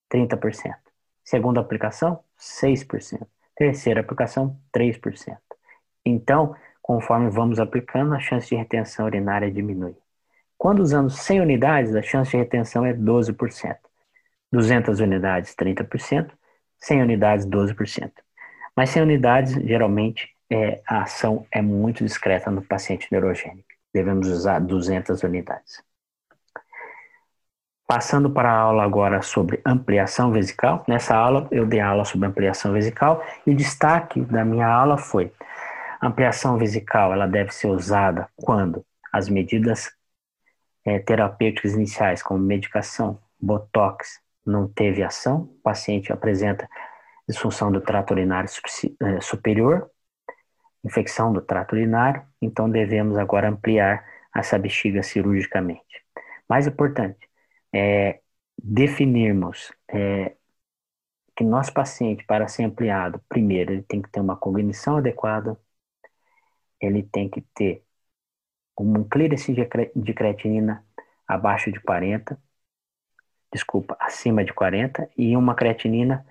30%. 0.10 0.76
Segunda 1.24 1.60
aplicação, 1.60 2.24
6%. 2.38 3.28
Terceira 3.56 4.02
aplicação, 4.02 4.60
3%. 4.72 5.38
Então, 6.06 6.56
conforme 6.82 7.30
vamos 7.30 7.60
aplicando, 7.60 8.14
a 8.14 8.20
chance 8.20 8.48
de 8.50 8.56
retenção 8.56 9.08
urinária 9.08 9.52
diminui. 9.52 9.96
Quando 10.66 10.80
usamos 10.80 11.18
100 11.18 11.42
unidades, 11.42 11.96
a 11.96 12.02
chance 12.02 12.32
de 12.32 12.38
retenção 12.38 12.84
é 12.84 12.92
12%. 12.92 13.78
200 14.52 15.00
unidades, 15.00 15.54
30%. 15.56 16.32
100 16.80 17.04
unidades, 17.04 17.46
12%. 17.46 18.12
Mas 18.76 18.90
100 18.90 19.04
unidades, 19.04 19.54
geralmente, 19.54 20.28
é, 20.50 20.82
a 20.88 21.04
ação 21.04 21.46
é 21.52 21.62
muito 21.62 22.04
discreta 22.04 22.50
no 22.50 22.64
paciente 22.64 23.08
neurogênico. 23.12 23.68
Devemos 23.94 24.28
usar 24.28 24.58
200 24.58 25.22
unidades. 25.22 25.84
Passando 27.86 28.32
para 28.32 28.50
a 28.50 28.58
aula 28.58 28.84
agora 28.84 29.22
sobre 29.22 29.62
ampliação 29.64 30.32
vesical. 30.32 30.84
Nessa 30.88 31.16
aula 31.16 31.48
eu 31.52 31.68
dei 31.68 31.80
aula 31.80 32.04
sobre 32.06 32.28
ampliação 32.28 32.74
vesical 32.74 33.24
e 33.46 33.52
o 33.52 33.56
destaque 33.56 34.20
da 34.20 34.44
minha 34.44 34.66
aula 34.66 34.98
foi 34.98 35.32
ampliação 36.02 36.58
vesical 36.58 37.14
ela 37.14 37.28
deve 37.28 37.52
ser 37.52 37.68
usada 37.68 38.28
quando 38.36 38.84
as 39.14 39.30
medidas 39.30 39.94
é, 40.86 41.00
terapêuticas 41.00 41.74
iniciais, 41.74 42.22
como 42.22 42.40
medicação, 42.40 43.20
botox, 43.40 44.22
não 44.46 44.68
teve 44.68 45.04
ação, 45.04 45.42
o 45.44 45.62
paciente 45.64 46.14
apresenta 46.14 46.70
disfunção 47.28 47.72
do 47.72 47.82
trato 47.82 48.12
urinário 48.12 48.50
é, 49.02 49.22
superior, 49.22 49.90
infecção 50.84 51.34
do 51.34 51.42
trato 51.42 51.74
urinário, 51.74 52.24
então 52.42 52.70
devemos 52.70 53.18
agora 53.18 53.50
ampliar 53.50 54.06
essa 54.36 54.60
bexiga 54.60 55.02
cirurgicamente. 55.02 55.82
Mais 56.48 56.68
importante, 56.68 57.28
é, 57.74 58.22
definirmos 58.62 59.74
é, 59.90 60.36
que 61.36 61.44
nosso 61.44 61.74
paciente, 61.74 62.24
para 62.26 62.48
ser 62.48 62.64
ampliado, 62.64 63.22
primeiro, 63.28 63.74
ele 63.74 63.84
tem 63.84 64.02
que 64.02 64.10
ter 64.10 64.20
uma 64.22 64.38
cognição 64.38 64.98
adequada, 64.98 65.60
ele 66.80 67.04
tem 67.04 67.30
que 67.30 67.42
ter 67.54 67.85
um 68.78 69.04
clearance 69.04 69.54
de 69.54 70.14
creatinina 70.14 70.84
abaixo 71.28 71.72
de 71.72 71.80
40, 71.80 72.38
desculpa, 73.52 73.96
acima 74.00 74.44
de 74.44 74.54
40, 74.54 75.10
e 75.18 75.36
uma 75.36 75.56
creatinina 75.56 76.26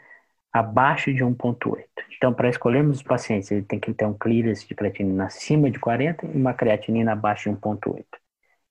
abaixo 0.53 1.13
de 1.13 1.25
1,8. 1.25 1.85
Então, 2.17 2.33
para 2.33 2.49
escolhermos 2.49 2.99
os 2.99 3.03
pacientes, 3.03 3.51
ele 3.51 3.63
tem 3.63 3.81
que 3.81 3.93
ter 3.93 4.07
um 4.07 4.15
clearance 4.15 4.67
de 4.67 4.75
creatinina 4.75 5.27
acima 5.27 5.71
de 5.71 5.79
40 5.81 6.27
e 6.27 6.37
uma 6.37 6.55
creatinina 6.55 7.13
abaixo 7.13 7.51
de 7.51 7.57
1,8. 7.57 8.05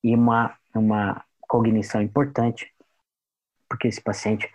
E 0.03 0.15
uma, 0.15 0.55
uma 0.73 1.23
cognição 1.41 2.01
importante, 2.01 2.71
porque 3.67 3.88
esse 3.88 4.01
paciente 4.01 4.49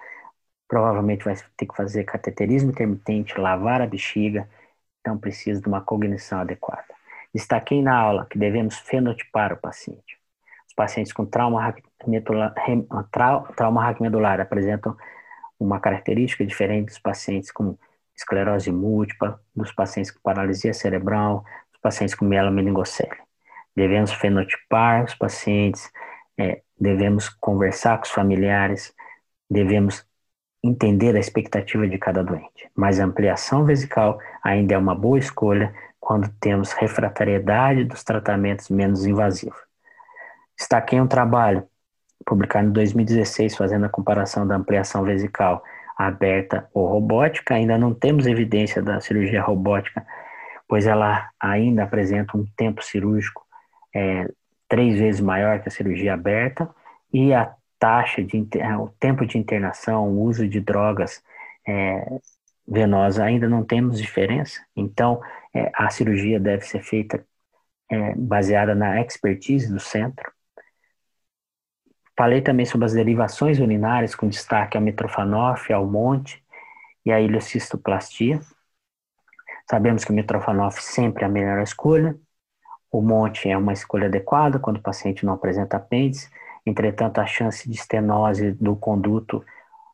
provavelmente 0.69 1.25
vai 1.25 1.35
ter 1.57 1.67
que 1.67 1.77
fazer 1.77 2.05
cateterismo 2.05 2.71
intermitente, 2.71 3.39
lavar 3.39 3.81
a 3.81 3.87
bexiga, 3.87 4.49
então 5.01 5.19
precisa 5.19 5.61
de 5.61 5.69
uma 5.69 5.81
cognição 5.81 6.41
adequada. 6.41 6.98
Destaquei 7.39 7.81
na 7.81 7.97
aula 7.97 8.27
que 8.29 8.37
devemos 8.37 8.77
fenotipar 8.79 9.53
o 9.53 9.57
paciente. 9.57 10.19
Os 10.67 10.75
pacientes 10.75 11.13
com 11.13 11.25
trauma 11.25 11.73
trauma 13.57 13.81
raquimedular 13.81 14.41
apresentam 14.41 14.97
uma 15.57 15.79
característica 15.79 16.45
diferente 16.45 16.87
dos 16.87 16.99
pacientes 16.99 17.53
com 17.53 17.79
esclerose 18.17 18.73
múltipla, 18.73 19.41
dos 19.55 19.71
pacientes 19.71 20.11
com 20.11 20.19
paralisia 20.21 20.75
cerebral, 20.75 21.45
dos 21.71 21.81
pacientes 21.81 22.17
com 22.17 22.25
mielomeningocele. 22.25 23.17
Devemos 23.77 24.13
fenotipar 24.13 25.05
os 25.05 25.15
pacientes, 25.15 25.89
é, 26.37 26.63
devemos 26.77 27.29
conversar 27.29 27.99
com 27.99 28.05
os 28.05 28.11
familiares, 28.11 28.93
devemos 29.49 30.05
entender 30.61 31.15
a 31.15 31.21
expectativa 31.21 31.87
de 31.87 31.99
cada 31.99 32.25
doente. 32.25 32.69
Mas 32.75 32.99
a 32.99 33.05
ampliação 33.05 33.65
vesical 33.65 34.19
ainda 34.43 34.75
é 34.75 34.79
uma 34.79 34.97
boa 34.97 35.21
escolha 35.21 35.73
quando 36.09 36.27
temos 36.41 36.73
refratariedade 36.73 37.85
dos 37.85 38.03
tratamentos 38.03 38.71
menos 38.71 39.05
invasivos. 39.05 39.61
Destaquei 40.57 40.99
um 40.99 41.07
trabalho 41.07 41.69
publicado 42.25 42.69
em 42.69 42.73
2016 42.73 43.55
fazendo 43.55 43.85
a 43.85 43.91
comparação 43.91 44.47
da 44.47 44.57
ampliação 44.57 45.05
vesical 45.05 45.63
aberta 45.99 46.67
ou 46.73 46.87
robótica. 46.87 47.55
Ainda 47.55 47.77
não 47.77 47.93
temos 47.93 48.27
evidência 48.27 48.81
da 48.81 48.99
cirurgia 49.03 49.43
robótica 49.43 50.03
pois 50.67 50.87
ela 50.87 51.31
ainda 51.39 51.83
apresenta 51.85 52.37
um 52.37 52.47
tempo 52.57 52.83
cirúrgico 52.83 53.45
é, 53.95 54.27
três 54.67 54.99
vezes 54.99 55.21
maior 55.21 55.61
que 55.61 55.69
a 55.69 55.73
cirurgia 55.73 56.15
aberta 56.15 56.69
e 57.13 57.35
a 57.35 57.55
taxa 57.79 58.23
de 58.23 58.47
o 58.79 58.89
tempo 59.01 59.27
de 59.27 59.37
internação, 59.39 60.09
o 60.09 60.23
uso 60.23 60.47
de 60.49 60.61
drogas 60.61 61.23
é, 61.67 62.19
venosa 62.69 63.25
ainda 63.25 63.49
não 63.49 63.65
temos 63.65 63.99
diferença. 63.99 64.61
Então, 64.77 65.21
é, 65.55 65.71
a 65.75 65.89
cirurgia 65.91 66.39
deve 66.39 66.65
ser 66.65 66.83
feita 66.83 67.25
é, 67.91 68.15
baseada 68.15 68.75
na 68.75 69.01
expertise 69.01 69.73
do 69.73 69.81
centro. 69.81 70.31
Falei 72.17 72.43
também 72.43 72.67
sobre 72.67 72.85
as 72.85 72.93
derivações 72.93 73.59
urinárias, 73.59 74.15
com 74.15 74.29
destaque 74.29 74.77
ao 74.77 74.83
mitrofanof, 74.83 75.73
ao 75.73 75.87
monte 75.87 76.45
e 77.07 77.13
à 77.13 77.21
ileocistoplastia. 77.21 78.41
Sabemos 79.71 80.05
que 80.05 80.11
o 80.11 80.15
mitrofanof 80.15 80.83
sempre 80.83 81.23
é 81.23 81.27
a 81.27 81.31
melhor 81.31 81.63
escolha. 81.63 82.19
O 82.91 83.01
monte 83.01 83.49
é 83.49 83.57
uma 83.57 83.73
escolha 83.73 84.09
adequada 84.09 84.59
quando 84.59 84.79
o 84.79 84.83
paciente 84.83 85.25
não 85.25 85.35
apresenta 85.35 85.77
apêndice, 85.77 86.31
entretanto, 86.67 87.19
a 87.21 87.27
chance 87.27 87.69
de 87.69 87.77
estenose 87.77 88.53
do 88.53 88.75
conduto 88.75 89.45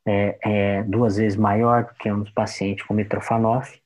é, 0.07 0.39
é 0.43 0.83
duas 0.85 1.17
vezes 1.17 1.37
maior 1.37 1.85
do 1.85 1.95
que 1.95 2.11
um 2.11 2.25
paciente 2.33 2.85
com 2.87 2.95
mitrofanof. 2.95 3.81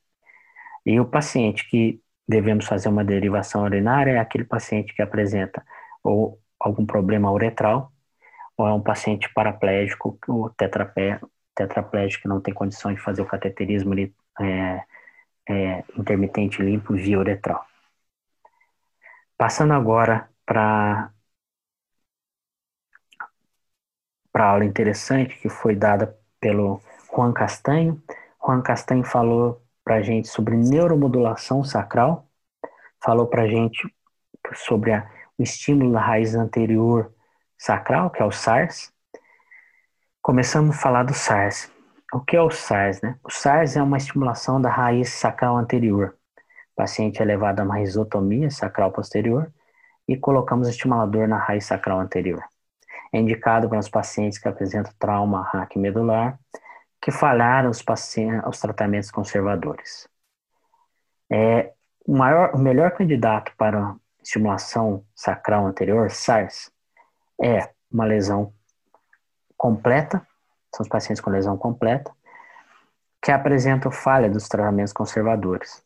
E 0.84 0.98
o 1.00 1.04
paciente 1.06 1.68
que 1.68 2.00
devemos 2.26 2.66
fazer 2.66 2.88
uma 2.88 3.04
derivação 3.04 3.62
urinária 3.64 4.12
é 4.12 4.18
aquele 4.18 4.44
paciente 4.44 4.94
que 4.94 5.02
apresenta 5.02 5.64
ou 6.02 6.40
algum 6.58 6.84
problema 6.84 7.30
uretral, 7.30 7.92
ou 8.56 8.66
é 8.66 8.72
um 8.72 8.82
paciente 8.82 9.32
paraplégico 9.32 10.18
ou 10.28 10.50
tetraplégico 10.50 12.22
que 12.22 12.28
não 12.28 12.40
tem 12.40 12.52
condição 12.54 12.92
de 12.92 13.00
fazer 13.00 13.22
o 13.22 13.26
cateterismo 13.26 13.94
é, 14.40 14.84
é, 15.48 15.84
intermitente 15.96 16.62
limpo 16.62 16.94
via 16.94 17.18
uretral. 17.18 17.64
Passando 19.36 19.72
agora 19.72 20.28
para 20.44 21.12
para 24.38 24.50
aula 24.50 24.64
interessante 24.64 25.36
que 25.36 25.48
foi 25.48 25.74
dada 25.74 26.16
pelo 26.38 26.80
Juan 27.12 27.32
Castanho. 27.32 28.00
Juan 28.40 28.62
Castanho 28.62 29.02
falou 29.02 29.60
para 29.82 29.96
a 29.96 30.00
gente 30.00 30.28
sobre 30.28 30.56
neuromodulação 30.56 31.64
sacral, 31.64 32.24
falou 33.02 33.26
para 33.26 33.42
a 33.42 33.48
gente 33.48 33.92
sobre 34.54 34.92
a, 34.92 35.10
o 35.36 35.42
estímulo 35.42 35.90
da 35.90 36.00
raiz 36.00 36.36
anterior 36.36 37.12
sacral, 37.58 38.10
que 38.10 38.22
é 38.22 38.24
o 38.24 38.30
SARS. 38.30 38.92
Começamos 40.22 40.76
a 40.76 40.78
falar 40.78 41.02
do 41.02 41.14
SARS. 41.14 41.68
O 42.14 42.20
que 42.20 42.36
é 42.36 42.40
o 42.40 42.48
SARS? 42.48 43.02
Né? 43.02 43.18
O 43.24 43.32
SARS 43.32 43.76
é 43.76 43.82
uma 43.82 43.96
estimulação 43.96 44.62
da 44.62 44.70
raiz 44.70 45.14
sacral 45.14 45.56
anterior. 45.56 46.16
O 46.74 46.76
paciente 46.76 47.20
é 47.20 47.24
levado 47.24 47.58
a 47.58 47.64
uma 47.64 47.78
risotomia 47.78 48.52
sacral 48.52 48.92
posterior 48.92 49.52
e 50.06 50.16
colocamos 50.16 50.68
o 50.68 50.70
estimulador 50.70 51.26
na 51.26 51.38
raiz 51.38 51.64
sacral 51.64 51.98
anterior. 51.98 52.40
É 53.12 53.18
indicado 53.18 53.68
para 53.68 53.78
os 53.78 53.88
pacientes 53.88 54.38
que 54.38 54.48
apresentam 54.48 54.92
trauma 54.98 55.42
raquimedular, 55.42 56.38
que 57.00 57.10
falharam 57.10 57.70
os, 57.70 57.84
os 58.46 58.60
tratamentos 58.60 59.10
conservadores. 59.10 60.08
É, 61.30 61.72
o, 62.06 62.16
maior, 62.16 62.54
o 62.54 62.58
melhor 62.58 62.92
candidato 62.92 63.52
para 63.56 63.96
estimulação 64.22 65.04
sacral 65.14 65.66
anterior, 65.66 66.10
SARS, 66.10 66.70
é 67.40 67.70
uma 67.90 68.04
lesão 68.04 68.52
completa, 69.56 70.26
são 70.74 70.82
os 70.82 70.88
pacientes 70.88 71.20
com 71.20 71.30
lesão 71.30 71.56
completa, 71.56 72.12
que 73.22 73.32
apresentam 73.32 73.90
falha 73.90 74.28
dos 74.28 74.48
tratamentos 74.48 74.92
conservadores. 74.92 75.82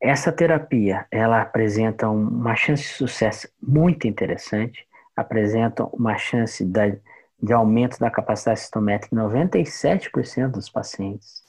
Essa 0.00 0.32
terapia, 0.32 1.06
ela 1.10 1.40
apresenta 1.40 2.08
uma 2.08 2.56
chance 2.56 2.82
de 2.82 2.88
sucesso 2.88 3.48
muito 3.62 4.06
interessante, 4.06 4.86
apresentam 5.16 5.88
uma 5.92 6.16
chance 6.16 6.64
de, 6.64 7.52
aumento 7.52 7.98
da 7.98 8.10
capacidade 8.10 8.60
cistométrica 8.60 9.14
em 9.14 9.18
97% 9.18 10.50
dos 10.50 10.68
pacientes, 10.68 11.42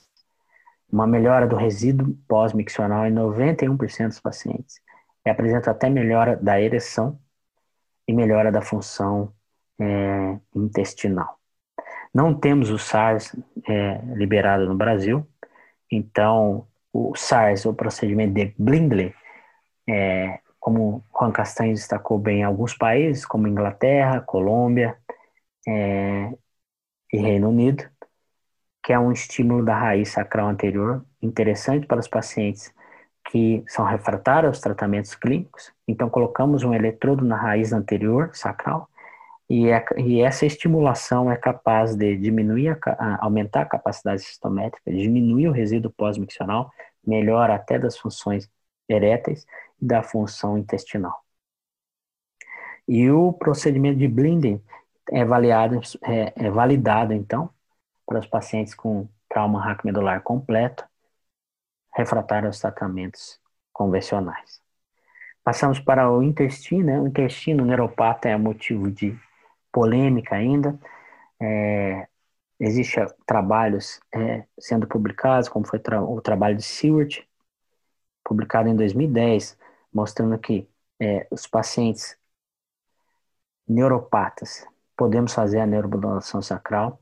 uma 0.91 1.07
melhora 1.07 1.47
do 1.47 1.55
resíduo 1.55 2.15
pós-miccional 2.27 3.05
em 3.05 3.13
91% 3.13 4.07
dos 4.07 4.19
pacientes, 4.19 4.81
e 5.25 5.29
apresenta 5.29 5.71
até 5.71 5.89
melhora 5.89 6.35
da 6.35 6.59
ereção 6.61 7.19
e 8.07 8.13
melhora 8.13 8.51
da 8.51 8.61
função 8.61 9.33
é, 9.79 10.37
intestinal. 10.55 11.39
Não 12.13 12.33
temos 12.33 12.69
o 12.69 12.77
SARS 12.77 13.35
é, 13.67 14.01
liberado 14.15 14.67
no 14.67 14.75
Brasil, 14.75 15.25
então 15.89 16.67
o 16.91 17.15
SARS, 17.15 17.65
o 17.65 17.73
procedimento 17.73 18.33
de 18.33 18.53
Blindley, 18.57 19.13
é, 19.89 20.39
como 20.63 21.03
Juan 21.13 21.29
Castanho 21.33 21.73
destacou 21.73 22.17
bem, 22.17 22.39
em 22.39 22.43
alguns 22.43 22.73
países, 22.73 23.25
como 23.25 23.49
Inglaterra, 23.49 24.21
Colômbia 24.21 24.97
é, 25.67 26.31
e 27.11 27.17
Reino 27.17 27.49
Unido, 27.49 27.83
que 28.81 28.93
é 28.93 28.97
um 28.97 29.11
estímulo 29.11 29.65
da 29.65 29.77
raiz 29.77 30.11
sacral 30.11 30.47
anterior, 30.47 31.05
interessante 31.21 31.85
para 31.85 31.99
os 31.99 32.07
pacientes 32.07 32.73
que 33.29 33.61
são 33.67 33.83
refratários 33.83 34.47
aos 34.51 34.61
tratamentos 34.61 35.13
clínicos. 35.15 35.73
Então, 35.85 36.09
colocamos 36.09 36.63
um 36.63 36.73
eletrodo 36.73 37.25
na 37.25 37.35
raiz 37.35 37.73
anterior 37.73 38.29
sacral 38.33 38.89
e, 39.49 39.69
é, 39.69 39.83
e 39.97 40.21
essa 40.21 40.45
estimulação 40.45 41.29
é 41.29 41.35
capaz 41.35 41.93
de 41.93 42.15
diminuir, 42.15 42.69
a, 42.69 42.77
a, 42.97 43.25
aumentar 43.25 43.63
a 43.63 43.65
capacidade 43.65 44.21
sistométrica, 44.21 44.89
diminuir 44.89 45.49
o 45.49 45.51
resíduo 45.51 45.91
pós-miccional, 45.91 46.71
melhora 47.05 47.53
até 47.53 47.77
das 47.77 47.97
funções 47.97 48.49
eréteis 48.87 49.45
da 49.85 50.03
função 50.03 50.57
intestinal. 50.57 51.23
E 52.87 53.09
o 53.09 53.31
procedimento 53.33 53.97
de 53.97 54.07
blinding 54.07 54.61
é, 55.11 55.21
avaliado, 55.21 55.79
é, 56.03 56.33
é 56.35 56.49
validado, 56.49 57.13
então, 57.13 57.49
para 58.05 58.19
os 58.19 58.27
pacientes 58.27 58.73
com 58.73 59.07
trauma 59.29 59.63
raquimedular 59.63 60.21
completo, 60.21 60.85
refratário 61.95 62.47
aos 62.47 62.59
tratamentos 62.59 63.39
convencionais. 63.71 64.61
Passamos 65.43 65.79
para 65.79 66.09
o 66.11 66.23
intestino, 66.23 66.85
né? 66.85 66.99
O 66.99 67.07
intestino 67.07 67.65
neuropata 67.65 68.29
é 68.29 68.37
motivo 68.37 68.89
de 68.89 69.17
polêmica 69.71 70.35
ainda. 70.35 70.79
É, 71.41 72.07
Existem 72.59 73.05
trabalhos 73.25 73.99
é, 74.13 74.45
sendo 74.57 74.87
publicados, 74.87 75.49
como 75.49 75.67
foi 75.67 75.79
tra 75.79 76.01
o 76.01 76.21
trabalho 76.21 76.55
de 76.55 76.63
Seward, 76.63 77.27
publicado 78.23 78.69
em 78.69 78.75
2010, 78.75 79.57
mostrando 79.93 80.37
que 80.39 80.67
é, 80.99 81.27
os 81.31 81.47
pacientes 81.47 82.17
neuropatas 83.67 84.65
podemos 84.97 85.33
fazer 85.33 85.59
a 85.59 85.65
neuromodulação 85.65 86.41
sacral. 86.41 86.99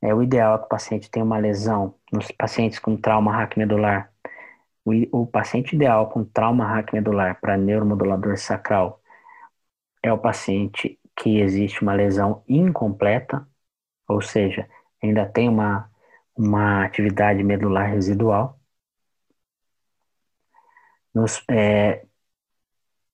É, 0.00 0.14
o 0.14 0.22
ideal 0.22 0.56
é 0.56 0.58
que 0.58 0.64
o 0.66 0.68
paciente 0.68 1.10
tenha 1.10 1.24
uma 1.24 1.38
lesão 1.38 1.94
nos 2.12 2.30
pacientes 2.32 2.78
com 2.78 2.96
trauma 2.96 3.32
raquimedular. 3.32 4.12
O, 4.84 5.22
o 5.22 5.26
paciente 5.26 5.74
ideal 5.76 6.10
com 6.10 6.24
trauma 6.24 6.66
raquimedular 6.66 7.40
para 7.40 7.56
neuromodulador 7.56 8.36
sacral 8.38 9.00
é 10.02 10.12
o 10.12 10.18
paciente 10.18 10.98
que 11.16 11.40
existe 11.40 11.82
uma 11.82 11.94
lesão 11.94 12.42
incompleta, 12.48 13.46
ou 14.08 14.20
seja, 14.22 14.68
ainda 15.02 15.26
tem 15.26 15.48
uma, 15.48 15.90
uma 16.36 16.84
atividade 16.84 17.42
medular 17.44 17.90
residual. 17.90 18.58
Nos, 21.14 21.42
é, 21.48 22.06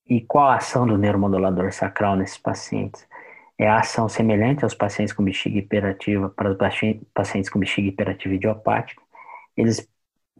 e 0.08 0.20
qual 0.22 0.48
a 0.48 0.56
ação 0.56 0.86
do 0.86 0.96
neuromodulador 0.96 1.72
sacral 1.72 2.16
nesses 2.16 2.38
pacientes? 2.38 3.06
É 3.58 3.68
a 3.68 3.80
ação 3.80 4.08
semelhante 4.08 4.64
aos 4.64 4.74
pacientes 4.74 5.12
com 5.12 5.22
bexiga 5.22 5.58
hiperativa, 5.58 6.28
para 6.30 6.50
os 6.50 6.56
pacientes 7.12 7.50
com 7.50 7.58
bexiga 7.58 7.88
hiperativa 7.88 8.34
idiopática. 8.34 9.02
Eles 9.56 9.86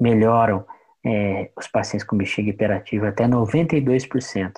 melhoram 0.01 0.65
é, 1.05 1.51
os 1.57 1.67
pacientes 1.69 2.07
com 2.07 2.17
bexiga 2.17 2.51
hiperativa 2.51 3.09
até 3.09 3.27
92%. 3.27 4.53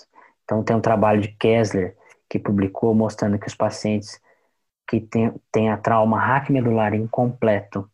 Então, 0.45 0.63
tem 0.63 0.77
um 0.77 0.81
trabalho 0.81 1.21
de 1.21 1.29
Kessler 1.29 1.97
que 2.29 2.39
publicou 2.39 2.95
mostrando 2.95 3.39
que 3.39 3.49
os 3.49 3.55
pacientes 3.55 4.21
que 4.87 5.01
têm 5.01 5.33
tem 5.51 5.71
a 5.71 5.77
trauma 5.77 6.19
raquimedular 6.19 6.95
incompleto, 6.95 7.91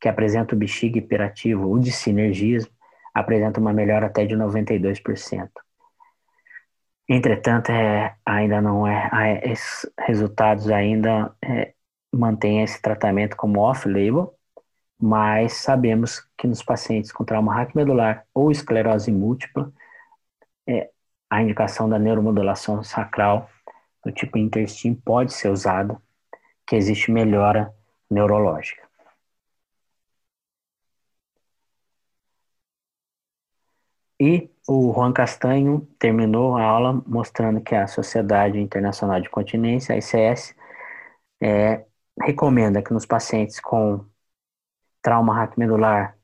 que 0.00 0.08
apresentam 0.08 0.58
bexiga 0.58 0.98
hiperativo 0.98 1.68
ou 1.68 1.78
de 1.78 1.92
sinergismo, 1.92 2.72
apresentam 3.14 3.62
uma 3.62 3.72
melhora 3.72 4.06
até 4.06 4.24
de 4.24 4.36
92%. 4.36 5.48
Entretanto, 7.08 7.70
é, 7.70 8.16
ainda 8.24 8.60
não 8.60 8.86
é, 8.86 9.10
é, 9.12 9.52
esses 9.52 9.90
resultados 9.98 10.70
ainda 10.70 11.34
é, 11.42 11.74
mantêm 12.12 12.62
esse 12.62 12.80
tratamento 12.80 13.36
como 13.36 13.60
off-label, 13.60 14.34
mas 15.00 15.54
sabemos 15.54 16.26
que 16.38 16.46
nos 16.46 16.62
pacientes 16.62 17.12
com 17.12 17.24
trauma 17.24 17.54
raquimedular 17.54 18.26
ou 18.34 18.50
esclerose 18.50 19.10
múltipla, 19.12 19.72
é, 20.68 20.90
a 21.30 21.42
indicação 21.42 21.88
da 21.88 21.98
neuromodulação 21.98 22.82
sacral 22.84 23.50
do 24.04 24.12
tipo 24.12 24.38
intestino 24.38 24.96
pode 25.04 25.32
ser 25.32 25.48
usada, 25.50 26.00
que 26.66 26.76
existe 26.76 27.10
melhora 27.10 27.74
neurológica. 28.10 28.82
E 34.20 34.51
o 34.66 34.92
Juan 34.92 35.12
Castanho 35.12 35.86
terminou 35.98 36.56
a 36.56 36.62
aula 36.62 37.02
mostrando 37.06 37.60
que 37.60 37.74
a 37.74 37.86
Sociedade 37.86 38.58
Internacional 38.60 39.20
de 39.20 39.28
Continência, 39.30 39.94
a 39.94 39.98
ICS, 39.98 40.54
é, 41.40 41.84
recomenda 42.20 42.82
que 42.82 42.92
nos 42.92 43.06
pacientes 43.06 43.60
com 43.60 44.04
trauma 45.02 45.34
raquimedular, 45.34 46.16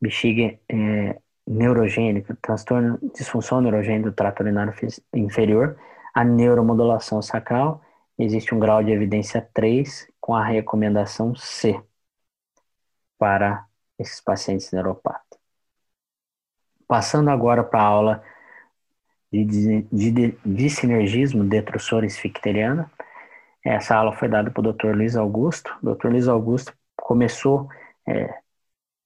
bexiga 0.00 0.58
é, 0.68 1.20
neurogênica, 1.46 2.36
transtorno, 2.42 2.98
disfunção 3.14 3.60
neurogênica 3.60 4.10
do 4.10 4.14
trato 4.14 4.42
urinário 4.42 4.74
inferior, 5.14 5.78
a 6.14 6.24
neuromodulação 6.24 7.22
sacral, 7.22 7.82
existe 8.18 8.54
um 8.54 8.58
grau 8.58 8.82
de 8.82 8.90
evidência 8.90 9.48
3 9.54 10.08
com 10.20 10.34
a 10.34 10.44
recomendação 10.44 11.34
C 11.36 11.80
para 13.18 13.66
esses 13.98 14.20
pacientes 14.20 14.70
neuropatas. 14.72 15.37
Passando 16.88 17.30
agora 17.30 17.62
para 17.62 17.80
a 17.80 17.84
aula 17.84 18.24
de, 19.30 19.44
de, 19.44 20.10
de, 20.10 20.38
de 20.44 20.70
sinergismo 20.70 21.44
detrusor 21.44 22.02
esficteriana, 22.04 22.90
essa 23.64 23.94
aula 23.94 24.12
foi 24.12 24.28
dada 24.28 24.50
pelo 24.50 24.72
Dr. 24.72 24.96
Luiz 24.96 25.14
Augusto. 25.14 25.70
O 25.82 25.94
Dr. 25.94 26.08
Luiz 26.08 26.26
Augusto 26.26 26.72
começou 26.96 27.68
é, 28.06 28.34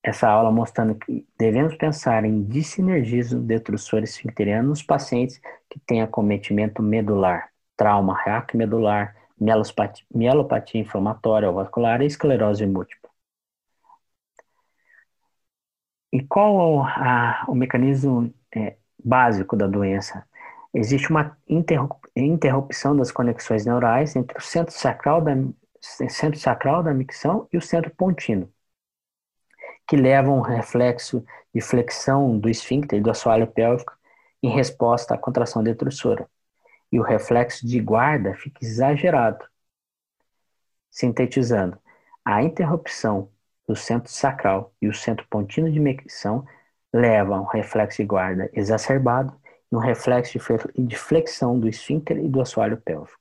essa 0.03 0.29
aula 0.29 0.51
mostrando 0.51 0.95
que 0.95 1.27
devemos 1.38 1.75
pensar 1.77 2.25
em 2.25 2.42
dissinergismo 2.45 3.40
detrusor 3.40 4.03
esfincteriano 4.03 4.68
nos 4.68 4.83
pacientes 4.83 5.40
que 5.71 5.79
têm 5.81 6.03
acometimento 6.03 6.83
medular, 6.83 7.51
trauma 7.77 8.14
raquimedular, 8.14 9.16
mielopatia, 9.40 10.05
mielopatia 10.14 10.81
inflamatória 10.81 11.51
vascular 11.51 12.03
e 12.03 12.07
esclerose 12.07 12.66
múltipla. 12.66 13.02
E 16.12 16.22
qual 16.22 16.83
a, 16.85 17.44
o 17.48 17.55
mecanismo 17.55 18.33
é, 18.55 18.77
básico 19.03 19.57
da 19.57 19.66
doença? 19.66 20.27
Existe 20.75 21.11
uma 21.11 21.37
interrupção 22.16 22.96
das 22.96 23.11
conexões 23.11 23.64
neurais 23.64 24.14
entre 24.16 24.38
o 24.38 24.40
centro 24.40 24.75
sacral 24.75 25.22
da, 25.22 25.33
centro 25.81 26.38
sacral 26.38 26.83
da 26.83 26.94
micção 26.94 27.48
e 27.53 27.57
o 27.57 27.62
centro 27.62 27.90
pontino, 27.94 28.51
que 29.88 29.96
levam 29.96 30.38
um 30.38 30.42
reflexo 30.42 31.25
de 31.55 31.61
flexão 31.61 32.38
do 32.38 32.48
esfíncter 32.48 32.98
e 32.98 33.03
do 33.03 33.11
assoalho 33.11 33.46
pélvico 33.46 33.92
em 34.42 34.51
resposta 34.51 35.14
à 35.14 35.18
contração 35.18 35.62
detrusora. 35.62 36.29
E 36.90 37.01
o 37.01 37.03
reflexo 37.03 37.66
de 37.66 37.81
guarda 37.81 38.35
fica 38.35 38.64
exagerado. 38.64 39.44
Sintetizando, 40.90 41.79
a 42.25 42.42
interrupção 42.42 43.31
do 43.73 43.77
centro 43.77 44.13
sacral 44.13 44.71
e 44.83 44.87
o 44.87 44.93
centro 44.93 45.27
pontino 45.31 45.73
de 45.73 45.81
micção 45.81 46.45
levam 46.93 47.37
a 47.37 47.41
um 47.41 47.47
reflexo 47.47 48.03
de 48.03 48.07
guarda 48.07 48.51
exacerbado 48.53 49.35
no 49.71 49.79
reflexo 49.79 50.39
de 50.77 50.97
flexão 50.99 51.59
do 51.59 51.67
esfíncter 51.67 52.19
e 52.19 52.29
do 52.29 52.43
assoalho 52.43 52.77
pélvico. 52.77 53.19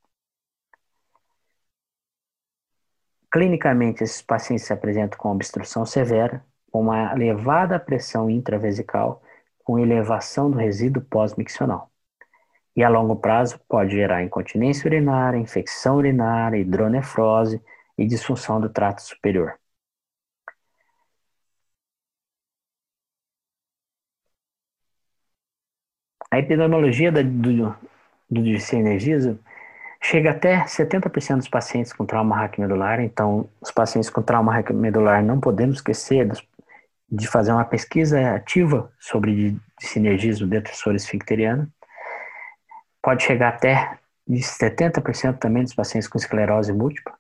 Clinicamente, 3.31 4.03
esses 4.03 4.21
pacientes 4.21 4.65
se 4.65 4.73
apresentam 4.73 5.17
com 5.17 5.31
obstrução 5.31 5.85
severa, 5.85 6.45
com 6.69 6.81
uma 6.81 7.13
elevada 7.13 7.79
pressão 7.79 8.29
intravesical, 8.29 9.23
com 9.63 9.79
elevação 9.79 10.51
do 10.51 10.57
resíduo 10.57 11.01
pós-miccional. 11.01 11.89
E 12.75 12.83
a 12.83 12.89
longo 12.89 13.15
prazo 13.15 13.57
pode 13.69 13.91
gerar 13.91 14.21
incontinência 14.21 14.85
urinária, 14.85 15.37
infecção 15.37 15.95
urinária, 15.95 16.57
hidronefrose 16.57 17.61
e 17.97 18.05
disfunção 18.05 18.59
do 18.59 18.67
trato 18.67 19.01
superior. 19.01 19.60
A 26.31 26.39
epidemiologia 26.39 27.11
da, 27.11 27.21
do, 27.21 27.75
do 28.29 28.41
chega 30.01 30.31
até 30.31 30.63
70% 30.63 31.37
dos 31.37 31.49
pacientes 31.49 31.93
com 31.93 32.05
trauma 32.05 32.35
raquimedular, 32.37 33.01
então 33.01 33.49
os 33.61 33.69
pacientes 33.69 34.09
com 34.09 34.21
trauma 34.21 34.53
raquimedular 34.53 35.23
não 35.23 35.39
podemos 35.39 35.77
esquecer 35.77 36.25
dos, 36.25 36.41
de 37.11 37.27
fazer 37.27 37.51
uma 37.51 37.65
pesquisa 37.65 38.35
ativa 38.35 38.91
sobre 38.99 39.57
sinergismo 39.79 40.47
detrusor 40.47 40.95
esfincteriano. 40.95 41.67
Pode 43.01 43.23
chegar 43.23 43.49
até 43.49 43.97
de 44.27 44.39
70% 44.39 45.37
também 45.37 45.63
dos 45.63 45.73
pacientes 45.73 46.07
com 46.07 46.17
esclerose 46.17 46.71
múltipla 46.71 47.13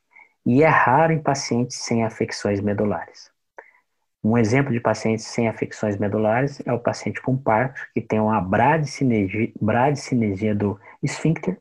e 0.45 0.63
é 0.63 0.67
raro 0.67 1.11
em 1.13 1.19
pacientes 1.19 1.77
sem 1.77 2.03
afecções 2.03 2.61
medulares. 2.61 3.30
Um 4.23 4.37
exemplo 4.37 4.71
de 4.71 4.79
pacientes 4.79 5.25
sem 5.25 5.47
afecções 5.47 5.97
medulares 5.97 6.61
é 6.65 6.71
o 6.71 6.79
paciente 6.79 7.21
com 7.21 7.35
Parkinson, 7.35 7.85
que 7.93 8.01
tem 8.01 8.19
uma 8.19 8.39
bradicinesia, 8.39 9.51
bradicinesia 9.59 10.53
do 10.53 10.79
esfíncter, 11.01 11.59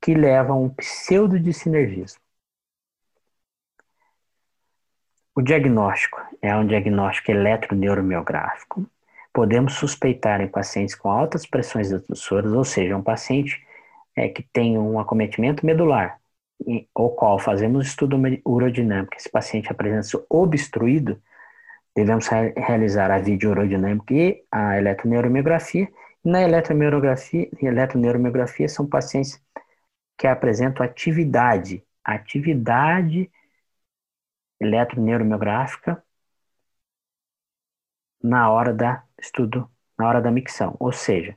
que 0.00 0.14
leva 0.14 0.52
a 0.52 0.56
um 0.56 0.68
pseudodicinergismo. 0.68 2.20
O 5.34 5.42
diagnóstico 5.42 6.20
é 6.40 6.54
um 6.56 6.66
diagnóstico 6.66 7.30
eletroneuromiográfico. 7.30 8.86
Podemos 9.32 9.74
suspeitar 9.74 10.40
em 10.40 10.48
pacientes 10.48 10.94
com 10.94 11.10
altas 11.10 11.46
pressões 11.46 11.90
detrussoras, 11.90 12.52
ou 12.52 12.64
seja, 12.64 12.96
um 12.96 13.02
paciente 13.02 13.64
é, 14.16 14.28
que 14.28 14.42
tem 14.42 14.78
um 14.78 14.98
acometimento 14.98 15.64
medular, 15.64 16.20
o 16.94 17.08
qual 17.10 17.38
fazemos 17.38 17.86
estudo 17.86 18.16
urodinâmico, 18.44 19.16
esse 19.16 19.30
paciente 19.30 19.70
apresenta-se 19.70 20.18
obstruído, 20.28 21.20
devemos 21.98 22.28
realizar 22.28 23.10
a 23.10 23.18
videourodinâmica 23.18 24.14
e 24.14 24.44
a 24.52 24.78
eletroneuromiografia. 24.78 25.90
E 26.24 26.30
na 26.30 26.42
eletroneuromiografia, 26.42 27.48
eletroneuromiografia 27.60 28.68
são 28.68 28.86
pacientes 28.86 29.42
que 30.16 30.26
apresentam 30.28 30.86
atividade, 30.86 31.84
atividade 32.04 33.28
eletroneuromiográfica 34.60 36.00
na 38.22 38.48
hora 38.50 38.72
da 38.72 39.02
estudo, 39.20 39.68
na 39.98 40.08
hora 40.08 40.20
da 40.20 40.30
micção. 40.30 40.76
Ou 40.78 40.92
seja, 40.92 41.36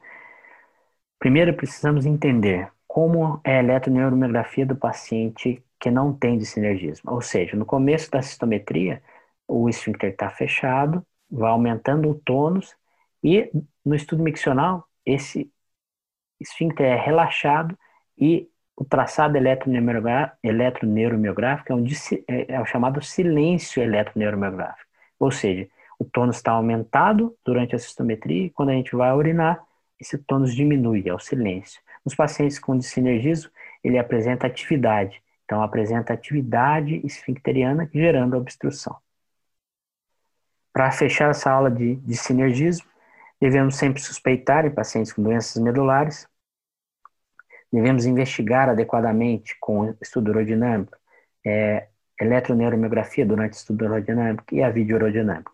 primeiro 1.18 1.56
precisamos 1.56 2.06
entender 2.06 2.72
como 2.88 3.42
é 3.44 3.58
a 3.58 3.64
eletroneuromiografia 3.64 4.66
do 4.66 4.76
paciente 4.76 5.64
que 5.80 5.90
não 5.90 6.14
tem 6.14 6.40
sinergismo. 6.42 7.12
Ou 7.12 7.22
seja, 7.22 7.58
no 7.58 7.66
começo 7.66 8.12
da 8.12 8.22
cistometria, 8.22 9.02
o 9.52 9.68
esfíncter 9.68 10.12
está 10.12 10.30
fechado, 10.30 11.06
vai 11.30 11.52
aumentando 11.52 12.10
o 12.10 12.16
tônus 12.16 12.74
e 13.22 13.52
no 13.86 13.94
estudo 13.94 14.24
miccional 14.24 14.88
esse 15.06 15.52
esfíncter 16.40 16.86
é 16.86 16.96
relaxado 16.96 17.78
e 18.18 18.48
o 18.76 18.86
traçado 18.86 19.38
eletroneuromiográfico 19.38 21.72
é, 21.72 21.76
um, 21.76 21.86
é, 22.28 22.56
é 22.56 22.62
o 22.62 22.66
chamado 22.66 23.02
silêncio 23.02 23.84
eletroneuromiográfico, 23.84 24.90
ou 25.20 25.32
seja, 25.32 25.68
o 26.00 26.06
tônus 26.06 26.38
está 26.38 26.54
aumentado 26.54 27.36
durante 27.46 27.76
a 27.76 27.80
cistometria 27.80 28.46
e 28.46 28.50
quando 28.50 28.70
a 28.70 28.74
gente 28.74 28.96
vai 28.96 29.14
urinar, 29.14 29.62
esse 30.00 30.18
tônus 30.18 30.56
diminui, 30.56 31.08
é 31.08 31.14
o 31.14 31.20
silêncio. 31.20 31.80
Nos 32.04 32.16
pacientes 32.16 32.58
com 32.58 32.76
dissinergismo, 32.76 33.52
ele 33.84 34.00
apresenta 34.00 34.48
atividade, 34.48 35.22
então 35.46 35.62
apresenta 35.62 36.14
atividade 36.14 37.02
esfincteriana 37.06 37.88
gerando 37.94 38.38
obstrução. 38.38 38.98
Para 40.74 40.92
fechar 40.92 41.30
essa 41.30 41.52
aula 41.52 41.70
de, 41.70 41.96
de 41.96 42.16
sinergismo, 42.16 42.88
devemos 43.40 43.76
sempre 43.76 44.02
suspeitar 44.02 44.66
em 44.66 44.72
pacientes 44.72 45.12
com 45.12 45.22
doenças 45.22 45.62
medulares, 45.62 46.28
devemos 47.72 48.06
investigar 48.06 48.70
adequadamente 48.70 49.56
com 49.60 49.96
estudo 50.02 50.32
urodinâmico, 50.32 50.98
é, 51.46 51.88
eletroneuromiografia 52.20 53.26
durante 53.26 53.54
estudo 53.54 53.86
urodinâmico 53.86 54.54
e 54.54 54.62
a 54.62 54.70
videourodinâmica. 54.70 55.52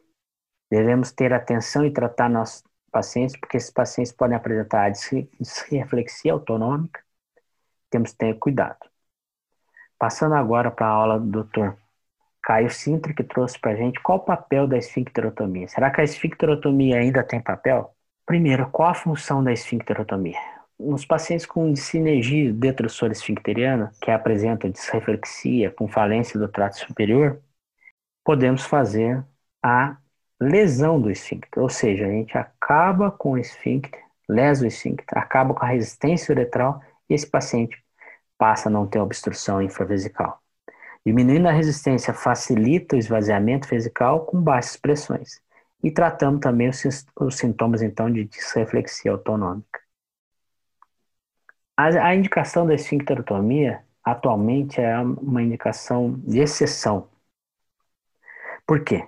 Devemos 0.69 1.11
ter 1.11 1.31
atenção 1.31 1.85
e 1.85 1.91
tratar 1.91 2.29
nossos 2.29 2.63
pacientes, 2.91 3.37
porque 3.39 3.57
esses 3.57 3.71
pacientes 3.71 4.11
podem 4.11 4.35
apresentar 4.35 4.91
disreflexia 4.91 6.33
autonômica, 6.33 7.01
temos 7.89 8.11
que 8.11 8.17
ter 8.17 8.33
cuidado. 8.35 8.79
Passando 9.97 10.35
agora 10.35 10.69
para 10.69 10.87
a 10.87 10.89
aula 10.89 11.19
do 11.19 11.43
Dr. 11.43 11.73
Caio 12.47 12.69
Sintra, 12.69 13.13
que 13.13 13.25
trouxe 13.25 13.59
para 13.59 13.71
a 13.71 13.75
gente 13.75 13.99
qual 13.99 14.19
o 14.19 14.21
papel 14.21 14.65
da 14.65 14.77
esfincterotomia. 14.77 15.67
Será 15.67 15.91
que 15.91 15.99
a 15.99 16.03
esfincterotomia 16.05 16.97
ainda 16.97 17.21
tem 17.21 17.41
papel? 17.41 17.93
Primeiro, 18.25 18.69
qual 18.71 18.87
a 18.87 18.93
função 18.93 19.43
da 19.43 19.51
esfincterotomia? 19.51 20.39
Nos 20.79 21.03
pacientes 21.03 21.45
com 21.45 21.75
sinergia 21.75 22.53
detrusora 22.53 23.11
esfincteriana, 23.11 23.91
que 24.01 24.09
apresentam 24.09 24.69
disreflexia 24.69 25.71
com 25.71 25.89
falência 25.89 26.39
do 26.39 26.47
trato 26.47 26.77
superior, 26.77 27.41
podemos 28.23 28.63
fazer 28.63 29.21
a 29.61 29.97
lesão 30.39 31.01
do 31.01 31.11
esfíncter, 31.11 31.61
ou 31.61 31.67
seja, 31.67 32.05
a 32.05 32.09
gente 32.09 32.37
acaba 32.37 33.11
com 33.11 33.31
o 33.31 33.37
esfíncter, 33.37 34.01
lesa 34.29 34.63
o 34.63 34.67
esfíncter, 34.67 35.17
acaba 35.17 35.53
com 35.53 35.65
a 35.65 35.67
resistência 35.67 36.31
uretral 36.31 36.81
e 37.09 37.13
esse 37.13 37.27
paciente 37.27 37.77
passa 38.37 38.69
a 38.69 38.71
não 38.71 38.87
ter 38.87 38.99
obstrução 38.99 39.61
infravesical. 39.61 40.41
Diminuindo 41.07 41.47
a 41.47 41.53
resistência 41.53 42.13
facilita 42.13 42.93
o 42.93 42.99
esvaziamento 42.99 43.65
vesical 43.65 44.25
com 44.25 44.41
baixas 44.41 44.75
pressões. 44.75 45.39
e 45.81 45.89
tratamos 45.89 46.41
também 46.41 46.67
os, 46.67 47.05
sintomas 47.37 47.81
então 47.81 48.11
de 48.11 48.25
disreflexia 48.25 49.11
autonômica. 49.11 49.79
A, 51.77 51.85
a 51.85 52.13
indicação 52.13 52.67
da 52.67 52.73
esfincterotomia 52.73 53.85
atualmente 54.03 54.81
é 54.81 54.99
uma 54.99 55.41
indicação 55.41 56.11
de 56.25 56.39
exceção. 56.39 57.07
Por 58.65 58.83
quê? 58.83 59.07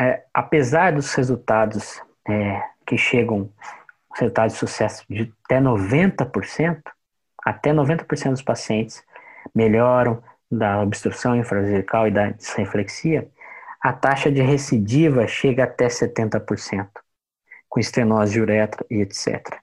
É, 0.00 0.24
apesar 0.34 0.92
dos 0.92 1.14
resultados 1.14 2.02
é, 2.28 2.60
que 2.84 2.98
chegam, 2.98 3.48
resultados 4.16 4.54
de 4.54 4.58
sucesso 4.58 5.04
de 5.08 5.32
até 5.44 5.60
90%, 5.60 6.82
até 7.44 7.72
90% 7.72 8.30
dos 8.30 8.42
pacientes 8.42 9.04
melhoram 9.54 10.20
da 10.52 10.82
obstrução 10.82 11.34
infraserical 11.34 12.06
e 12.06 12.10
da 12.10 12.30
disreflexia, 12.30 13.26
a 13.80 13.90
taxa 13.90 14.30
de 14.30 14.42
recidiva 14.42 15.26
chega 15.26 15.64
até 15.64 15.86
70%, 15.88 16.88
com 17.70 17.80
estenose 17.80 18.34
de 18.34 18.40
uretra 18.40 18.84
e 18.90 19.00
etc. 19.00 19.58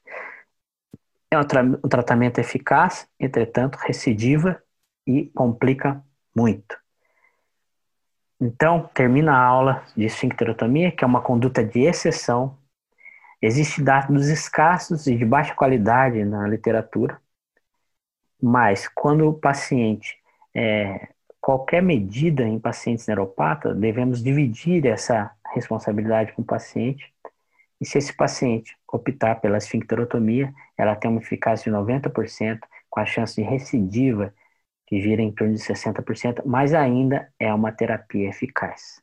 É 1.29 1.37
um, 1.37 1.43
tra 1.43 1.61
um 1.61 1.87
tratamento 1.87 2.39
eficaz, 2.39 3.07
entretanto, 3.19 3.77
recidiva 3.77 4.61
e 5.05 5.27
complica 5.27 6.03
muito. 6.35 6.75
Então, 8.41 8.89
termina 8.93 9.33
a 9.33 9.45
aula 9.45 9.85
de 9.95 10.05
esfincterotomia, 10.05 10.91
que 10.91 11.03
é 11.03 11.07
uma 11.07 11.21
conduta 11.21 11.63
de 11.63 11.81
exceção. 11.81 12.57
Existem 13.39 13.83
dados 13.83 14.27
escassos 14.27 15.05
e 15.05 15.15
de 15.15 15.23
baixa 15.23 15.53
qualidade 15.53 16.25
na 16.25 16.47
literatura, 16.47 17.21
mas 18.41 18.87
quando 18.87 19.27
o 19.29 19.33
paciente, 19.33 20.18
é, 20.55 21.09
qualquer 21.41 21.81
medida 21.81 22.43
em 22.43 22.59
pacientes 22.59 23.07
neuropatas, 23.07 23.77
devemos 23.77 24.23
dividir 24.23 24.85
essa 24.85 25.31
responsabilidade 25.53 26.33
com 26.33 26.41
o 26.41 26.45
paciente. 26.45 27.13
E 27.81 27.85
se 27.85 27.97
esse 27.97 28.13
paciente 28.13 28.77
optar 28.91 29.39
pela 29.39 29.57
esfincterotomia, 29.57 30.53
ela 30.77 30.95
tem 30.95 31.09
uma 31.09 31.21
eficácia 31.21 31.71
de 31.71 31.77
90%, 31.77 32.59
com 32.89 32.99
a 32.99 33.05
chance 33.05 33.35
de 33.35 33.41
recidiva 33.41 34.33
que 34.87 34.99
gira 34.99 35.21
em 35.21 35.31
torno 35.31 35.53
de 35.53 35.61
60%, 35.61 36.41
mas 36.45 36.73
ainda 36.73 37.31
é 37.39 37.53
uma 37.53 37.71
terapia 37.71 38.29
eficaz. 38.29 39.01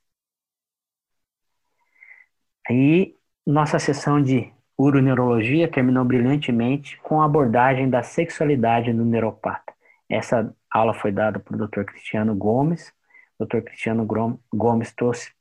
E 2.68 3.14
nossa 3.46 3.78
sessão 3.78 4.20
de 4.20 4.52
uroneurologia 4.78 5.70
terminou 5.70 6.04
brilhantemente 6.04 6.98
com 6.98 7.20
a 7.20 7.24
abordagem 7.24 7.88
da 7.88 8.02
sexualidade 8.02 8.92
no 8.92 9.04
neuropata. 9.04 9.72
Essa 10.08 10.54
aula 10.76 10.94
foi 10.94 11.12
dada 11.12 11.38
por 11.38 11.56
Dr. 11.56 11.84
Cristiano 11.84 12.34
Gomes. 12.34 12.92
Dr. 13.38 13.60
Cristiano 13.60 14.06
Gomes 14.52 14.92
trouxe 14.92 15.32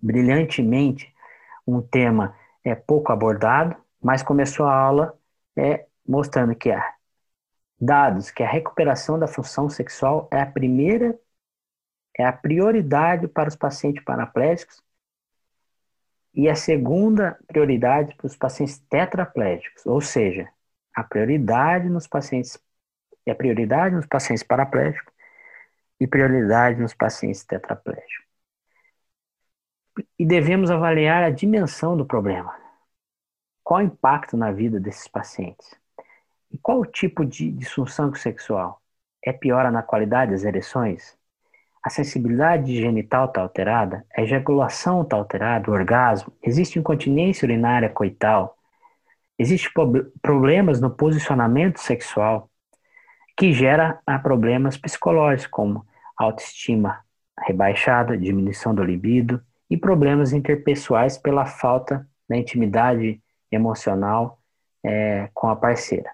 brilhantemente 0.00 1.14
um 1.66 1.82
tema 1.82 2.36
é 2.64 2.74
pouco 2.74 3.12
abordado, 3.12 3.76
mas 4.00 4.22
começou 4.22 4.66
a 4.66 4.74
aula 4.74 5.18
é, 5.56 5.86
mostrando 6.06 6.54
que 6.54 6.70
há 6.70 6.94
dados 7.80 8.30
que 8.30 8.42
a 8.42 8.48
recuperação 8.48 9.18
da 9.18 9.26
função 9.26 9.68
sexual 9.68 10.28
é 10.32 10.40
a 10.40 10.46
primeira, 10.46 11.18
é 12.18 12.24
a 12.24 12.32
prioridade 12.32 13.28
para 13.28 13.48
os 13.48 13.56
pacientes 13.56 14.02
paraplégicos 14.02 14.82
e 16.34 16.48
a 16.48 16.54
segunda 16.54 17.38
prioridade 17.46 18.14
para 18.14 18.26
os 18.26 18.36
pacientes 18.36 18.78
tetraplégicos, 18.78 19.84
ou 19.86 20.00
seja, 20.00 20.48
a 20.94 21.02
prioridade 21.02 21.88
nos 21.88 22.06
pacientes 22.06 22.58
é 23.30 23.34
prioridade 23.34 23.94
nos 23.94 24.06
pacientes 24.06 24.42
paraplégicos 24.42 25.12
e 25.98 26.06
prioridade 26.06 26.80
nos 26.80 26.94
pacientes 26.94 27.44
tetraplégicos. 27.44 28.26
E 30.18 30.26
devemos 30.26 30.70
avaliar 30.70 31.22
a 31.22 31.30
dimensão 31.30 31.96
do 31.96 32.04
problema. 32.04 32.54
Qual 33.64 33.80
o 33.80 33.82
impacto 33.82 34.36
na 34.36 34.52
vida 34.52 34.78
desses 34.78 35.08
pacientes? 35.08 35.74
E 36.50 36.58
qual 36.58 36.80
o 36.80 36.86
tipo 36.86 37.24
de 37.24 37.50
disfunção 37.50 38.14
sexual? 38.14 38.80
É 39.22 39.32
piora 39.32 39.70
na 39.70 39.82
qualidade 39.82 40.32
das 40.32 40.44
ereções? 40.44 41.16
A 41.82 41.90
sensibilidade 41.90 42.76
genital 42.76 43.26
está 43.26 43.40
alterada? 43.40 44.04
A 44.16 44.22
ejaculação 44.22 45.02
está 45.02 45.16
alterada? 45.16 45.70
O 45.70 45.74
orgasmo? 45.74 46.32
Existe 46.42 46.78
incontinência 46.78 47.46
urinária 47.46 47.88
coital? 47.88 48.56
Existem 49.38 49.70
problemas 50.20 50.80
no 50.80 50.90
posicionamento 50.90 51.78
sexual 51.78 52.50
que 53.36 53.52
gera 53.52 54.00
problemas 54.22 54.76
psicológicos 54.78 55.46
como 55.48 55.86
autoestima 56.16 57.04
rebaixada, 57.46 58.16
diminuição 58.16 58.74
do 58.74 58.82
libido 58.82 59.42
e 59.68 59.76
problemas 59.76 60.32
interpessoais 60.32 61.18
pela 61.18 61.44
falta 61.44 62.08
da 62.28 62.36
intimidade 62.36 63.20
emocional 63.52 64.40
é, 64.82 65.28
com 65.34 65.48
a 65.48 65.56
parceira. 65.56 66.10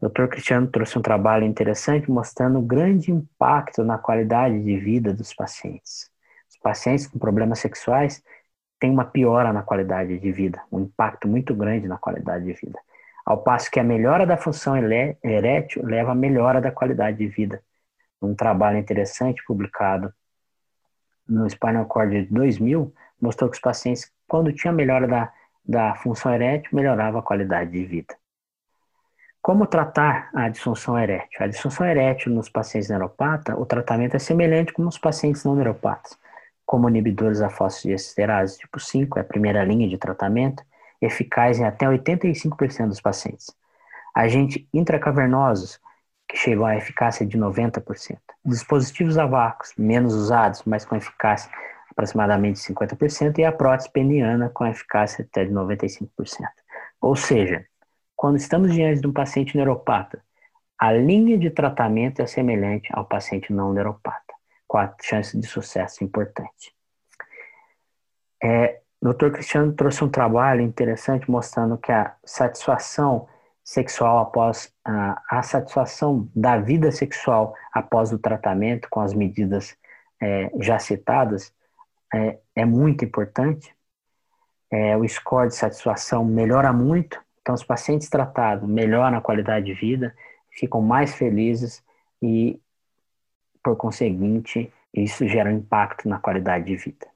O 0.00 0.08
Dr. 0.08 0.26
Cristiano 0.26 0.66
trouxe 0.66 0.98
um 0.98 1.02
trabalho 1.02 1.46
interessante 1.46 2.10
mostrando 2.10 2.58
o 2.58 2.62
grande 2.62 3.10
impacto 3.10 3.82
na 3.82 3.96
qualidade 3.96 4.62
de 4.62 4.76
vida 4.76 5.14
dos 5.14 5.32
pacientes. 5.32 6.10
Os 6.50 6.58
pacientes 6.58 7.06
com 7.06 7.18
problemas 7.18 7.58
sexuais 7.58 8.22
têm 8.78 8.90
uma 8.90 9.04
piora 9.04 9.52
na 9.52 9.62
qualidade 9.62 10.18
de 10.18 10.32
vida, 10.32 10.60
um 10.70 10.80
impacto 10.80 11.26
muito 11.26 11.54
grande 11.54 11.88
na 11.88 11.96
qualidade 11.96 12.44
de 12.44 12.52
vida. 12.52 12.78
Ao 13.24 13.42
passo 13.42 13.70
que 13.70 13.80
a 13.80 13.84
melhora 13.84 14.26
da 14.26 14.36
função 14.36 14.76
erétil 14.76 15.84
leva 15.84 16.12
à 16.12 16.14
melhora 16.14 16.60
da 16.60 16.70
qualidade 16.70 17.16
de 17.16 17.26
vida. 17.26 17.62
Um 18.20 18.34
trabalho 18.34 18.78
interessante 18.78 19.42
publicado 19.46 20.12
no 21.26 21.48
Spinal 21.48 21.86
Cord 21.86 22.26
de 22.26 22.34
2000 22.34 22.92
mostrou 23.20 23.48
que 23.48 23.56
os 23.56 23.60
pacientes, 23.60 24.12
quando 24.28 24.52
tinha 24.52 24.72
melhora 24.72 25.08
da, 25.08 25.32
da 25.64 25.94
função 25.94 26.32
erétil, 26.34 26.70
melhorava 26.74 27.18
a 27.18 27.22
qualidade 27.22 27.70
de 27.70 27.84
vida. 27.84 28.14
Como 29.40 29.66
tratar 29.66 30.30
a 30.34 30.48
disfunção 30.48 30.98
erétil? 30.98 31.42
A 31.42 31.46
disfunção 31.46 31.86
erétil 31.86 32.32
nos 32.32 32.48
pacientes 32.48 32.88
neuropatas, 32.88 33.56
o 33.58 33.66
tratamento 33.66 34.16
é 34.16 34.18
semelhante 34.18 34.72
com 34.72 34.86
os 34.86 34.98
pacientes 34.98 35.44
não 35.44 35.54
neuropatas. 35.54 36.18
Como 36.64 36.88
inibidores 36.88 37.40
da 37.40 37.50
fosfodiesterase 37.50 38.58
tipo 38.58 38.80
5, 38.80 39.18
é 39.18 39.22
a 39.22 39.24
primeira 39.24 39.62
linha 39.62 39.86
de 39.86 39.98
tratamento, 39.98 40.62
eficaz 41.04 41.58
em 41.58 41.64
até 41.64 41.86
85% 41.86 42.88
dos 42.88 43.00
pacientes. 43.00 43.54
Agentes 44.14 44.64
intracavernosos, 44.72 45.80
que 46.28 46.36
chegam 46.36 46.64
a 46.64 46.76
eficácia 46.76 47.26
de 47.26 47.38
90%. 47.38 48.18
Dispositivos 48.44 49.18
a 49.18 49.26
vácuo, 49.26 49.66
menos 49.76 50.14
usados, 50.14 50.62
mas 50.64 50.84
com 50.84 50.96
eficácia 50.96 51.50
aproximadamente 51.90 52.58
50%, 52.58 53.38
e 53.38 53.44
a 53.44 53.52
prótese 53.52 53.90
peniana 53.90 54.48
com 54.48 54.66
eficácia 54.66 55.24
até 55.24 55.44
de 55.44 55.52
95%. 55.52 56.08
Ou 57.00 57.14
seja, 57.14 57.64
quando 58.16 58.36
estamos 58.36 58.72
diante 58.72 59.00
de 59.00 59.06
um 59.06 59.12
paciente 59.12 59.56
neuropata, 59.56 60.22
a 60.78 60.92
linha 60.92 61.38
de 61.38 61.50
tratamento 61.50 62.20
é 62.20 62.26
semelhante 62.26 62.88
ao 62.92 63.04
paciente 63.04 63.52
não 63.52 63.72
neuropata, 63.72 64.34
com 64.66 64.78
a 64.78 64.92
chance 65.00 65.38
de 65.38 65.46
sucesso 65.46 66.02
importante. 66.02 66.74
É, 68.42 68.80
Dr. 69.12 69.30
Cristiano 69.30 69.72
trouxe 69.72 70.02
um 70.02 70.08
trabalho 70.08 70.62
interessante 70.62 71.30
mostrando 71.30 71.76
que 71.76 71.92
a 71.92 72.14
satisfação 72.24 73.28
sexual 73.62 74.18
após 74.18 74.72
a, 74.84 75.22
a 75.30 75.42
satisfação 75.42 76.28
da 76.34 76.58
vida 76.58 76.90
sexual 76.90 77.54
após 77.72 78.12
o 78.12 78.18
tratamento 78.18 78.88
com 78.90 79.00
as 79.00 79.14
medidas 79.14 79.76
é, 80.20 80.50
já 80.60 80.78
citadas 80.78 81.52
é, 82.12 82.38
é 82.56 82.64
muito 82.64 83.04
importante. 83.04 83.74
É, 84.70 84.96
o 84.96 85.06
score 85.08 85.48
de 85.48 85.54
satisfação 85.54 86.24
melhora 86.24 86.72
muito 86.72 87.22
então, 87.44 87.54
os 87.54 87.62
pacientes 87.62 88.08
tratados 88.08 88.66
melhoram 88.66 89.18
a 89.18 89.20
qualidade 89.20 89.66
de 89.66 89.74
vida, 89.74 90.16
ficam 90.50 90.80
mais 90.80 91.14
felizes 91.14 91.84
e, 92.22 92.58
por 93.62 93.76
conseguinte, 93.76 94.72
isso 94.94 95.28
gera 95.28 95.50
um 95.50 95.58
impacto 95.58 96.08
na 96.08 96.18
qualidade 96.18 96.64
de 96.64 96.74
vida. 96.74 97.06